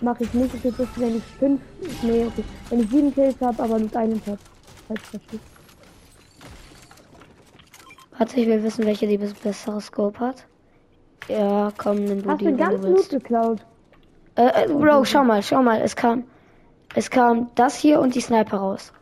mache 0.01 0.25
ich 0.25 0.33
nicht 0.33 0.51
so 0.53 0.59
viel 0.59 0.73
Punkte, 0.73 1.01
wenn 1.01 1.17
ich 1.17 1.23
5, 1.39 1.61
nee, 2.03 2.25
okay, 2.25 2.45
wenn 2.71 2.81
ich 2.81 2.89
7 2.91 3.15
Kills 3.15 3.41
habe, 3.41 3.63
aber 3.63 3.79
Blood 3.79 3.95
Island 3.95 4.27
habe. 4.27 4.39
Falls. 4.89 5.01
Warte, 8.19 8.41
ich 8.41 8.47
will 8.47 8.63
wissen, 8.63 8.87
welche 8.87 9.07
die 9.07 9.19
bes- 9.19 9.35
bessere 9.43 9.81
Scope 9.81 10.19
hat. 10.19 10.47
Ja, 11.29 11.71
komm, 11.77 12.05
nimm 12.05 12.23
du 12.23 12.31
Hast 12.31 12.41
die, 12.41 12.47
du 12.47 12.57
ganz 12.57 12.83
Loot 12.87 13.11
geklaut? 13.11 13.61
Äh, 14.39 14.67
äh, 14.67 14.73
Bro, 14.73 15.05
schau 15.05 15.25
mal, 15.25 15.43
schau 15.43 15.63
mal. 15.63 15.81
Es 15.81 15.97
kam, 15.97 16.23
es 16.95 17.11
kam 17.11 17.51
das 17.57 17.77
hier 17.77 18.01
und 18.01 18.15
die 18.15 18.21
Sniper 18.21 18.59
raus. 18.59 18.93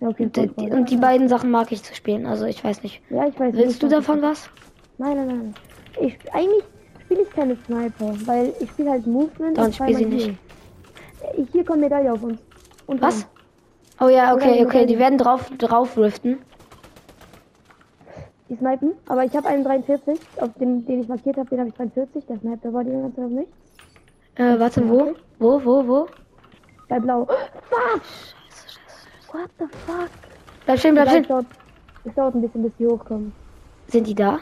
Okay, 0.00 0.24
Und 0.24 0.36
die, 0.36 0.48
voll, 0.48 0.54
die, 0.58 0.70
und 0.72 0.90
die 0.90 0.96
beiden 0.96 1.28
Sachen 1.28 1.50
mag 1.50 1.70
ich 1.70 1.82
zu 1.82 1.94
spielen. 1.94 2.26
Also 2.26 2.46
ich 2.46 2.64
weiß 2.64 2.82
nicht. 2.82 3.02
Ja, 3.10 3.26
ich 3.26 3.38
weiß 3.38 3.54
Willst 3.54 3.82
du 3.82 3.86
nicht, 3.86 3.96
was 3.96 4.06
davon 4.06 4.22
was? 4.22 4.50
Nein, 4.96 5.16
nein, 5.16 5.26
nein. 5.26 5.54
Ich, 6.00 6.16
eigentlich 6.32 6.64
spiele 7.04 7.22
ich 7.22 7.30
keine 7.30 7.56
Sniper, 7.66 8.14
weil 8.24 8.54
ich 8.58 8.70
spiele 8.70 8.90
halt 8.90 9.06
Movement. 9.06 9.58
Dann 9.58 9.66
und 9.66 9.74
spiel 9.74 9.96
sie 9.96 10.06
nicht. 10.06 10.28
Äh, 10.28 11.42
Hier 11.52 11.64
kommt 11.64 11.80
Medaille 11.80 12.12
auf 12.12 12.22
uns. 12.22 12.40
Und 12.86 13.02
Was? 13.02 13.26
Oh 14.00 14.08
ja, 14.08 14.34
okay, 14.34 14.64
okay. 14.64 14.86
Die 14.86 14.98
werden 14.98 15.18
drauf, 15.18 15.50
drauf 15.58 15.96
riften. 15.98 16.38
Die 18.48 18.56
snipen. 18.56 18.92
Aber 19.08 19.24
ich 19.24 19.34
habe 19.36 19.48
einen 19.48 19.64
43. 19.64 20.18
Auf 20.36 20.54
dem, 20.54 20.86
den 20.86 21.00
ich 21.00 21.08
markiert 21.08 21.36
habe, 21.36 21.48
den 21.48 21.58
habe 21.58 21.68
ich 21.68 21.74
43. 21.74 22.24
Der 22.26 22.38
sniped 22.38 22.64
aber 22.64 22.84
die 22.84 22.92
ganze 22.92 23.16
Zeit 23.16 23.24
auf 23.24 23.30
mich. 23.30 23.48
Äh, 24.36 24.58
warte, 24.58 24.86
wo? 24.88 25.14
Wo, 25.38 25.64
wo, 25.64 25.86
wo? 25.88 26.08
Bei 26.88 27.00
Blau. 27.00 27.24
Fuck! 27.24 28.02
What 29.32 29.50
the 29.58 29.64
fuck? 29.86 30.10
Bleib 30.66 30.78
stehen, 30.78 30.94
bleib 30.94 31.08
stehen. 31.08 31.26
dauert, 31.26 31.46
es 32.04 32.14
dauert 32.14 32.34
ein 32.34 32.42
bisschen, 32.42 32.62
bis 32.62 32.72
die 32.78 32.86
hochkommen. 32.86 33.32
Sind 33.88 34.06
die 34.06 34.14
da? 34.14 34.40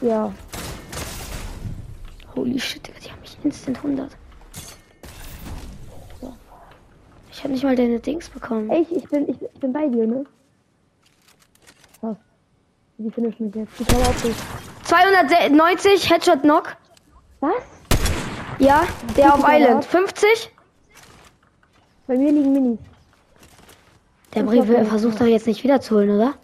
Ja. 0.00 0.32
Holy 2.34 2.58
shit, 2.58 2.86
Digga, 2.86 2.98
die 2.98 3.10
haben 3.10 3.20
mich 3.20 3.36
instant 3.44 3.76
100. 3.78 4.10
Ich 7.30 7.44
habe 7.44 7.54
nicht 7.54 7.64
mal 7.64 7.76
deine 7.76 7.98
Dings 7.98 8.28
bekommen. 8.28 8.70
Ey, 8.70 8.82
ich, 8.82 8.96
ich, 8.96 9.08
bin, 9.08 9.28
ich, 9.28 9.40
ich 9.42 9.60
bin 9.60 9.72
bei 9.72 9.88
dir, 9.88 10.06
ne? 10.06 10.24
Was? 12.00 12.16
Die 12.98 13.10
finishen 13.10 13.46
mich 13.46 13.54
jetzt. 13.54 13.78
Dich. 13.80 14.36
290 14.84 16.10
Headshot 16.10 16.42
Knock. 16.42 16.76
Was? 17.40 17.71
Ja, 18.62 18.86
der 19.16 19.34
auf 19.34 19.40
Island. 19.40 19.82
Grad? 19.82 19.84
50. 19.84 20.52
Bei 22.06 22.16
mir 22.16 22.30
liegen 22.30 22.52
Minis. 22.52 22.78
Der 24.32 24.44
Brief 24.44 24.66
versucht 24.88 25.20
doch 25.20 25.26
jetzt 25.26 25.48
nicht 25.48 25.64
wiederzuholen, 25.64 26.10
oder? 26.10 26.34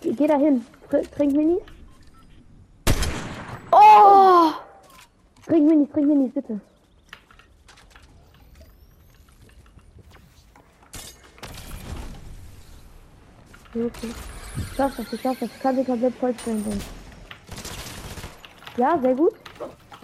Geh 0.00 0.12
geh 0.14 0.26
da 0.26 0.36
hin. 0.36 0.66
Tr 0.90 1.02
trink 1.12 1.32
Minis. 1.36 1.62
Oh! 3.70 4.50
Trink 5.46 5.68
Minis, 5.68 5.88
trink 5.92 6.08
Minis, 6.08 6.32
bitte. 6.34 6.60
Okay. 13.76 14.14
Ich 14.56 14.76
schaff 14.76 14.96
das, 14.96 15.12
ich 15.12 15.20
schaff 15.20 15.36
das. 15.38 15.50
Ich 15.54 15.62
kann 15.62 15.76
sie 15.76 15.84
komplett 15.84 16.14
vollstellen. 16.16 16.82
Ja, 18.76 18.98
sehr 19.00 19.14
gut. 19.14 19.34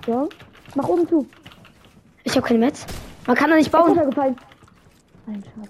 So. 0.07 0.29
Mach 0.75 0.89
oben 0.89 1.09
zu. 1.09 1.27
Ich 2.25 2.33
habe 2.37 2.47
keine 2.47 2.59
Metz. 2.61 2.85
Man 3.27 3.37
kann 3.37 3.51
da 3.51 3.57
nicht 3.57 3.71
bauen. 3.71 3.89
Runtergefallen. 3.89 4.37
Nein, 5.27 5.43
schade. 5.55 5.69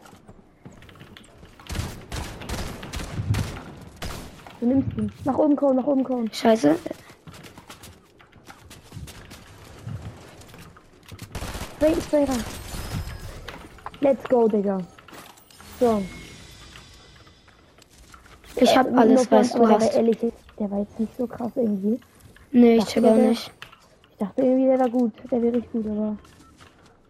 Du 4.60 4.66
nimmst 4.66 4.96
ihn. 4.98 5.12
Nach 5.24 5.36
oben 5.36 5.56
kommen, 5.56 5.76
nach 5.76 5.84
oben 5.86 6.04
kommen. 6.04 6.30
Scheiße. 6.32 6.74
Spray, 11.76 11.94
spray 12.00 12.24
ran. 12.24 12.44
Let's 14.00 14.24
go, 14.28 14.48
Digga. 14.48 14.78
So. 15.80 16.02
Ich 18.56 18.76
hab 18.76 18.86
Äh, 18.90 18.94
alles, 18.96 19.30
was 19.30 19.52
du 19.52 19.68
hast. 19.68 19.94
ehrlich, 19.94 20.18
der 20.58 20.70
war 20.70 20.78
jetzt 20.80 20.98
nicht 20.98 21.16
so 21.16 21.26
krass 21.26 21.52
irgendwie. 21.56 22.00
Nee, 22.52 22.76
ich 22.76 22.84
check 22.86 23.04
auch 23.04 23.16
nicht. 23.16 23.50
Ich 24.14 24.18
dachte 24.20 24.42
irgendwie, 24.42 24.66
der 24.66 24.78
war 24.78 24.88
gut. 24.88 25.12
Der 25.28 25.42
wäre 25.42 25.56
richtig 25.56 25.72
gut, 25.72 25.86
aber 25.88 26.16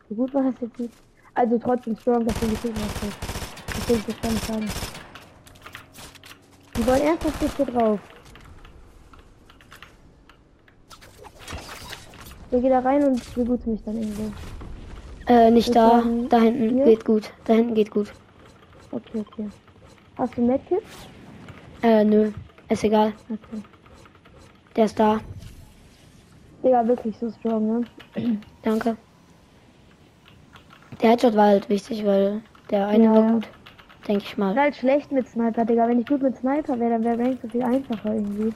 so 0.08 0.14
gut 0.14 0.32
war 0.32 0.42
das 0.44 0.54
jetzt 0.62 0.78
nicht. 0.78 0.94
Also 1.34 1.58
trotzdem 1.58 1.96
strong, 1.98 2.24
dass 2.24 2.40
du 2.40 2.48
gekillt 2.48 2.74
hast. 2.76 3.76
Das 3.76 3.88
will 3.88 3.96
ich 3.96 4.08
jetzt 4.08 4.22
gar 4.22 4.30
nicht 4.30 4.44
sagen. 4.46 4.66
Die 6.76 6.86
wollen 6.86 7.02
ernsthaft 7.02 7.42
nicht 7.42 7.56
hier 7.56 7.66
drauf. 7.66 8.00
Wir 12.50 12.60
gehen 12.60 12.70
da 12.70 12.78
rein 12.80 13.04
und 13.04 13.34
begrüßen 13.34 13.72
mich 13.72 13.82
dann 13.84 13.96
irgendwo. 13.98 14.32
Äh, 15.26 15.50
nicht 15.50 15.68
Ich 15.68 15.74
da. 15.74 16.02
Da 16.30 16.40
hinten 16.40 16.70
hier? 16.76 16.84
geht 16.86 17.04
gut. 17.04 17.32
Da 17.44 17.52
hinten 17.52 17.74
geht 17.74 17.90
gut. 17.90 18.12
Okay, 18.92 19.24
okay. 19.28 19.48
Hast 20.16 20.36
du 20.36 20.40
Medkit? 20.42 20.82
Äh, 21.82 22.04
nö. 22.04 22.30
Ist 22.70 22.84
egal. 22.84 23.12
Okay. 23.28 23.62
Der 24.76 24.84
ist 24.86 24.98
da. 24.98 25.20
Digga, 26.64 26.86
wirklich 26.88 27.16
so 27.18 27.30
strong, 27.30 27.66
ne? 27.66 27.84
Danke. 28.62 28.96
Der 31.02 31.10
Headshot 31.10 31.36
war 31.36 31.46
halt 31.48 31.68
wichtig, 31.68 32.04
weil 32.06 32.40
der 32.70 32.86
eine 32.86 33.04
Ja, 33.04 33.14
war 33.14 33.20
ja. 33.22 33.32
gut. 33.34 33.48
Denke 34.08 34.24
ich 34.24 34.36
mal. 34.36 34.54
halt 34.54 34.76
schlecht 34.76 35.12
mit 35.12 35.26
Sniper, 35.28 35.64
Digga. 35.64 35.88
Wenn 35.88 36.00
ich 36.00 36.06
gut 36.06 36.22
mit 36.22 36.36
Sniper 36.36 36.78
wäre, 36.78 36.90
dann 36.90 37.04
wäre 37.04 37.18
Rank 37.18 37.38
so 37.42 37.48
viel 37.48 37.62
einfacher 37.62 38.14
irgendwie. 38.14 38.54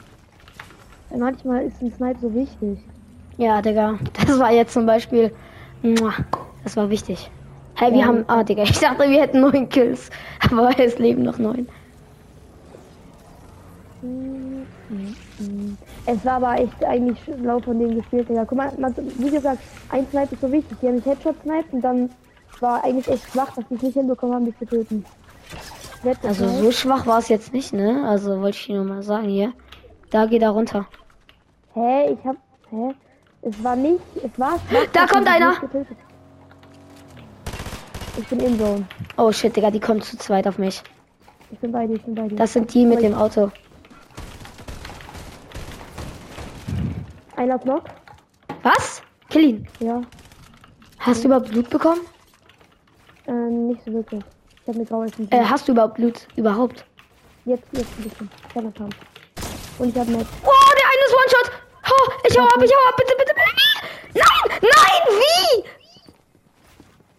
Weil 1.11 1.19
manchmal 1.19 1.65
ist 1.65 1.81
ein 1.83 1.93
Snipe 1.93 2.19
so 2.21 2.35
wichtig. 2.35 2.79
Ja, 3.37 3.61
Digga. 3.63 3.99
Das 4.27 4.39
war 4.39 4.53
jetzt 4.53 4.73
zum 4.73 4.87
Beispiel. 4.87 5.33
Das 6.65 6.77
war 6.77 6.91
wichtig. 6.91 7.31
Hey, 7.77 7.93
wir 7.93 8.01
Ja. 8.01 8.07
haben. 8.07 8.25
Ah, 8.29 8.43
Digga. 8.43 8.63
Ich 8.65 8.79
dachte, 8.79 9.09
wir 9.09 9.21
hätten 9.23 9.41
neun 9.41 9.69
Kills. 9.69 10.11
Aber 10.51 10.71
es 10.79 10.99
leben 10.99 11.23
noch 11.23 11.39
neun. 11.39 11.67
Es 16.11 16.25
war 16.25 16.35
aber 16.43 16.59
echt 16.59 16.83
eigentlich 16.87 17.19
laut 17.43 17.67
von 17.67 17.79
denen 17.79 17.97
gespielt, 17.97 18.31
Digga. 18.31 18.47
Guck 18.47 18.57
mal, 18.57 18.73
man, 18.79 18.95
wie 18.97 19.31
gesagt, 19.31 19.59
ein 19.91 20.07
Snipe 20.11 20.35
ist 20.35 20.41
so 20.41 20.51
wichtig. 20.51 20.79
Die 20.81 20.87
haben 20.87 20.95
mich 20.95 21.05
Headshot 21.05 21.37
sniped 21.43 21.71
und 21.75 21.83
dann 21.83 22.11
war 22.61 22.83
eigentlich 22.83 23.07
echt 23.09 23.31
schwach, 23.31 23.55
dass 23.55 23.65
die 23.69 23.75
es 23.75 23.83
nicht 23.83 23.93
hinbekommen 23.93 24.35
haben, 24.35 24.45
mich 24.47 24.57
zu 24.59 24.65
töten. 24.65 25.05
Also 26.23 26.47
Mal- 26.47 26.63
so 26.63 26.71
schwach 26.73 27.07
war 27.07 27.19
es 27.19 27.29
jetzt 27.29 27.53
nicht, 27.53 27.75
ne? 27.75 28.07
Also 28.09 28.41
wollte 28.41 28.57
ich 28.57 28.69
nur 28.71 28.85
mal 28.85 29.03
sagen 29.03 29.29
hier. 29.29 29.53
Da 30.11 30.25
geht 30.25 30.41
er 30.41 30.51
runter. 30.51 30.87
Hä, 31.75 32.13
ich 32.13 32.25
hab. 32.27 32.37
Hä? 32.71 32.95
Es 33.43 33.63
war 33.63 33.77
nicht. 33.77 34.01
Es 34.17 34.39
war 34.39 34.59
schwach. 34.71 34.87
Da 34.95 35.07
kommt 35.07 35.29
einer. 35.29 35.53
Ich 38.17 38.27
bin 38.29 38.41
in 38.41 38.59
Zone. 38.59 38.87
Oh 39.19 39.31
shit, 39.31 39.55
Digga, 39.55 39.71
die 39.71 39.81
kommt 39.81 40.05
zu 40.05 40.17
zweit 40.17 40.49
auf 40.49 40.57
mich. 40.57 40.83
Ich 41.51 41.59
bin 41.59 41.71
bei 41.71 41.87
dir, 41.87 41.97
ich 41.97 42.03
bin 42.03 42.15
bei 42.15 42.29
dir. 42.29 42.37
Das 42.37 42.55
sind 42.55 42.73
die 42.73 42.87
mit 42.87 43.03
dem 43.03 43.13
Auto. 43.15 43.51
Einer 47.39 47.65
noch? 47.65 47.85
Was? 48.65 49.01
Kill 49.31 49.45
ihn. 49.45 49.69
Ja. 49.79 50.03
Hast 50.99 51.23
du 51.23 51.29
überhaupt 51.29 51.49
Blut 51.53 51.71
bekommen? 51.71 52.01
Ähm, 53.29 53.69
nicht 53.69 53.85
so 53.85 53.93
wirklich. 53.93 54.25
Ich 54.63 54.69
habe 54.69 54.79
mir 54.79 54.85
grau 54.85 55.05
essen. 55.05 55.31
Äh, 55.31 55.45
hast 55.45 55.69
du 55.69 55.73
überhaupt 55.73 55.95
Blut? 55.95 56.27
Überhaupt? 56.35 56.85
Jetzt, 57.45 57.63
jetzt 57.71 57.97
ein 57.97 58.03
bisschen. 58.03 58.31
Kleiner 58.51 58.73
Kampf. 58.73 58.97
Und 59.79 59.91
ich 59.91 59.97
habe 59.97 60.11
Max. 60.11 60.27
Oh, 60.43 60.73
der 60.77 60.87
eine 60.91 61.05
ist 61.07 61.15
One-Shot. 61.15 61.53
Oh, 61.89 62.13
ich 62.29 62.39
hau 62.39 62.45
ab, 62.45 62.61
ich 62.61 62.73
hau 62.73 62.89
ab, 62.89 62.97
bitte, 62.97 63.15
bitte, 63.17 63.33
bitte. 63.33 63.53
Nein, 64.15 64.59
nein, 64.61 65.03
wie? 65.21 65.65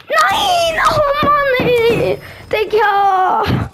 Nein, 0.09 0.81
oh 0.91 1.25
Mann, 1.25 1.67
ey. 1.69 2.19
Digga. 2.51 3.68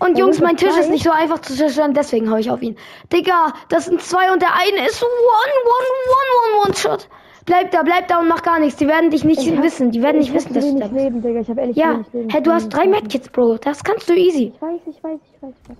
Und 0.00 0.18
Jungs, 0.18 0.40
mein 0.40 0.56
Tisch 0.56 0.76
ist 0.78 0.90
nicht 0.90 1.04
so 1.04 1.10
einfach 1.10 1.40
zu 1.40 1.54
zerstören, 1.54 1.92
deswegen 1.94 2.30
hau 2.30 2.36
ich 2.36 2.50
auf 2.50 2.62
ihn. 2.62 2.76
Digga, 3.12 3.52
das 3.68 3.84
sind 3.84 4.00
zwei 4.02 4.32
und 4.32 4.40
der 4.42 4.54
eine 4.54 4.86
ist 4.88 5.02
One, 5.02 5.10
One, 5.12 5.52
One, 5.64 6.56
One, 6.56 6.66
One-Shot. 6.66 7.08
Bleib 7.46 7.70
da, 7.70 7.82
bleib 7.82 8.08
da 8.08 8.20
und 8.20 8.28
mach 8.28 8.42
gar 8.42 8.58
nichts. 8.60 8.78
Die 8.78 8.86
werden 8.88 9.10
dich 9.10 9.24
nicht 9.24 9.42
Ich 9.42 9.54
hab- 9.56 9.62
wissen. 9.62 9.90
Die 9.90 10.02
werden 10.02 10.18
nicht 10.18 10.28
ich 10.28 10.34
wissen, 10.34 10.48
hab 10.48 10.54
dass 10.54 10.64
du 10.64 10.78
da 10.78 10.86
bist. 10.88 10.92
Leben, 11.00 11.22
Digga. 11.22 11.40
Ich 11.40 11.48
habe 11.50 11.60
ehrlich 11.60 11.76
Ja, 11.76 11.92
wenig 11.94 12.12
Leben. 12.12 12.30
hey, 12.30 12.42
du 12.42 12.52
hast 12.52 12.68
drei 12.70 12.86
Medkits, 12.86 13.28
Bro. 13.28 13.58
Das 13.58 13.82
kannst 13.84 14.08
du 14.08 14.14
easy. 14.14 14.52
Ich 14.54 14.62
weiß, 14.62 14.80
ich 14.86 15.02
weiß, 15.04 15.18
ich 15.36 15.42
weiß, 15.42 15.52
ich 15.64 15.68
weiß. 15.70 15.76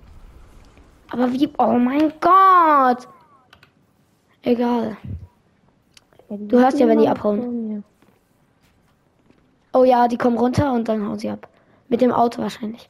Aber 1.12 1.32
wie, 1.32 1.48
oh 1.58 1.66
mein 1.72 2.12
Gott. 2.20 3.08
Egal. 4.42 4.96
Du 6.28 6.58
hörst 6.58 6.78
ja, 6.78 6.86
wenn 6.88 6.98
die 6.98 7.08
abhauen. 7.08 7.84
Oh 9.72 9.84
ja, 9.84 10.08
die 10.08 10.16
kommen 10.18 10.36
runter 10.38 10.72
und 10.72 10.88
dann 10.88 11.06
hauen 11.08 11.18
sie 11.18 11.30
ab. 11.30 11.48
Mit 11.88 12.00
dem 12.00 12.12
Auto 12.12 12.42
wahrscheinlich. 12.42 12.88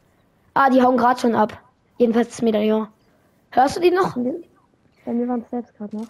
Ah, 0.55 0.71
die 0.71 0.83
hauen 0.83 0.97
gerade 0.97 1.21
schon 1.21 1.35
ab. 1.35 1.59
Jedenfalls 1.99 2.29
das 2.29 2.43
Medaillon. 2.43 2.89
Hörst 3.51 3.77
du 3.77 3.81
die 3.81 3.91
noch? 3.91 4.15
Bei 5.05 5.13
mir- 5.13 5.29
waren 5.29 5.43
es 5.43 5.51
selbst 5.51 5.77
gerade 5.77 5.97
noch. 5.97 6.07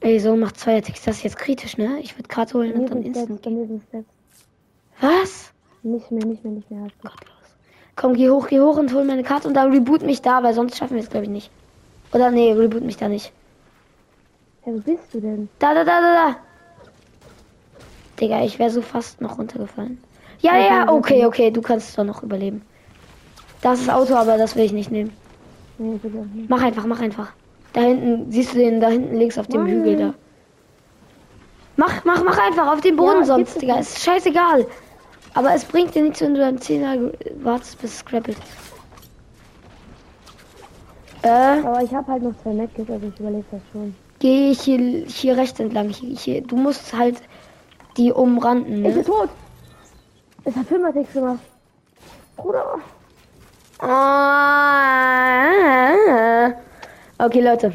Ey, 0.00 0.18
so 0.20 0.36
macht 0.36 0.58
zwei 0.58 0.80
Ticks. 0.80 1.02
Das 1.04 1.16
ist 1.16 1.22
jetzt 1.24 1.38
kritisch, 1.38 1.76
ne? 1.76 1.98
Ich 2.00 2.16
würde 2.16 2.28
gerade 2.28 2.52
holen 2.54 2.72
und 2.74 2.90
dann 2.90 3.02
instant. 3.02 3.42
selbst. 3.90 4.10
Was? 5.00 5.52
Nicht 5.82 6.10
mehr, 6.10 6.24
nicht 6.24 6.44
mehr, 6.44 6.52
nicht 6.52 6.70
mehr. 6.70 6.82
Gut. 7.02 7.12
Komm, 7.96 8.14
geh 8.14 8.30
hoch, 8.30 8.46
geh 8.48 8.60
hoch 8.60 8.76
und 8.76 8.92
hol 8.94 9.04
meine 9.04 9.24
Karte 9.24 9.48
und 9.48 9.54
dann 9.54 9.72
reboot 9.72 10.02
mich 10.02 10.22
da, 10.22 10.42
weil 10.42 10.54
sonst 10.54 10.76
schaffen 10.76 10.94
wir 10.94 11.02
es, 11.02 11.10
glaube 11.10 11.24
ich, 11.24 11.30
nicht. 11.30 11.50
Oder 12.12 12.30
nee, 12.30 12.52
reboot 12.52 12.82
mich 12.84 12.96
da 12.96 13.08
nicht. 13.08 13.32
Hey, 14.62 14.74
wo 14.74 14.78
bist 14.80 15.12
du 15.12 15.20
denn? 15.20 15.48
Da, 15.58 15.74
da, 15.74 15.84
da, 15.84 16.00
da, 16.00 16.14
da. 16.30 16.36
Digga, 18.20 18.44
ich 18.44 18.58
wäre 18.58 18.70
so 18.70 18.82
fast 18.82 19.20
noch 19.20 19.38
runtergefallen. 19.38 20.00
Ja, 20.40 20.56
ja, 20.56 20.88
okay, 20.88 21.24
okay. 21.24 21.26
okay, 21.26 21.50
du 21.50 21.60
kannst 21.60 21.98
doch 21.98 22.04
noch 22.04 22.22
überleben. 22.22 22.62
Das 23.62 23.80
ist 23.80 23.90
Auto, 23.90 24.14
aber 24.14 24.38
das 24.38 24.54
will 24.56 24.64
ich 24.64 24.72
nicht 24.72 24.90
nehmen. 24.90 25.12
Nee, 25.78 25.96
ich 26.02 26.12
nicht. 26.34 26.48
Mach 26.50 26.62
einfach, 26.62 26.86
mach 26.86 27.00
einfach. 27.00 27.32
Da 27.72 27.80
hinten, 27.82 28.30
siehst 28.30 28.54
du 28.54 28.58
den 28.58 28.80
da 28.80 28.88
hinten 28.88 29.16
links 29.16 29.38
auf 29.38 29.46
dem 29.46 29.62
Mann. 29.62 29.70
Hügel 29.70 29.96
da. 29.96 30.14
Mach, 31.76 32.04
mach, 32.04 32.24
mach 32.24 32.38
einfach 32.38 32.72
auf 32.72 32.80
den 32.80 32.96
Boden 32.96 33.20
Ja, 33.20 33.24
sonst, 33.24 33.60
Digga. 33.60 33.78
Ist 33.78 34.02
scheißegal. 34.02 34.66
Aber 35.34 35.54
es 35.54 35.64
bringt 35.64 35.94
dir 35.94 36.02
nichts, 36.02 36.20
wenn 36.20 36.34
du 36.34 36.40
dann 36.40 36.58
10 36.58 36.82
Jahre 36.82 37.12
wartest, 37.42 37.80
bis 37.80 37.94
es 37.96 38.04
grappelt. 38.04 38.36
Äh, 41.22 41.28
Aber 41.28 41.82
ich 41.82 41.92
habe 41.92 42.10
halt 42.12 42.22
noch 42.22 42.32
zwei 42.42 42.52
Medkits, 42.52 42.90
also 42.90 43.06
ich 43.06 43.18
überlebe 43.20 43.44
das 43.50 43.60
schon. 43.72 43.94
geh 44.20 44.54
hier, 44.54 45.04
hier 45.06 45.36
rechts 45.36 45.58
entlang. 45.60 45.88
Hier, 45.90 46.16
hier. 46.16 46.42
Du 46.42 46.56
musst 46.56 46.96
halt 46.96 47.20
die 47.96 48.12
umranden, 48.12 48.84
Ich 48.84 48.94
bin 48.94 48.96
ne? 48.98 49.04
tot! 49.04 49.28
Es 50.44 50.54
hat 50.54 50.66
Filmatex 50.66 51.12
gemacht. 51.12 51.40
Bruder! 52.36 52.78
Ah. 53.80 55.48
Okay, 57.18 57.40
Leute. 57.40 57.72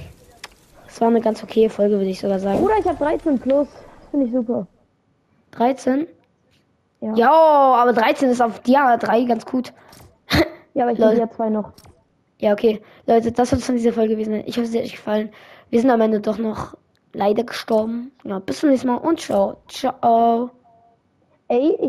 Es 0.87 1.01
war 1.01 1.07
eine 1.07 1.21
ganz 1.21 1.43
okay 1.43 1.69
Folge, 1.69 1.95
würde 1.95 2.09
ich 2.09 2.19
sogar 2.19 2.39
sagen. 2.39 2.59
Bruder, 2.59 2.77
ich 2.79 2.85
habe 2.85 2.97
13 2.97 3.39
plus. 3.39 3.67
Das 3.69 4.09
finde 4.11 4.27
ich 4.27 4.31
super. 4.31 4.67
13? 5.51 6.07
Ja. 7.01 7.15
Ja, 7.15 7.31
aber 7.31 7.93
13 7.93 8.29
ist 8.29 8.41
auf 8.41 8.59
Dia 8.59 8.97
3 8.97 9.23
ganz 9.25 9.45
gut. 9.45 9.73
Ja, 10.73 10.85
aber 10.85 10.93
ich 10.93 11.01
habe 11.01 11.15
ja 11.15 11.29
zwei 11.29 11.49
noch. 11.49 11.71
Ja, 12.39 12.53
okay. 12.53 12.81
Leute, 13.05 13.31
das 13.31 13.51
soll 13.51 13.59
es 13.59 13.65
von 13.65 13.75
dieser 13.75 13.93
Folge 13.93 14.15
gewesen 14.15 14.31
sein. 14.31 14.43
Ich 14.47 14.57
hoffe, 14.57 14.67
es 14.67 14.75
hat 14.75 14.81
euch 14.83 14.93
gefallen. 14.93 15.29
Wir 15.69 15.81
sind 15.81 15.91
am 15.91 16.01
Ende 16.01 16.19
doch 16.19 16.37
noch 16.37 16.75
leider 17.13 17.43
gestorben. 17.43 18.11
Ja, 18.23 18.39
bis 18.39 18.59
zum 18.59 18.69
nächsten 18.69 18.87
Mal 18.87 18.97
und 18.97 19.19
ciao. 19.19 19.57
Ciao. 19.67 20.49
Ey, 21.47 21.77
ich 21.79 21.81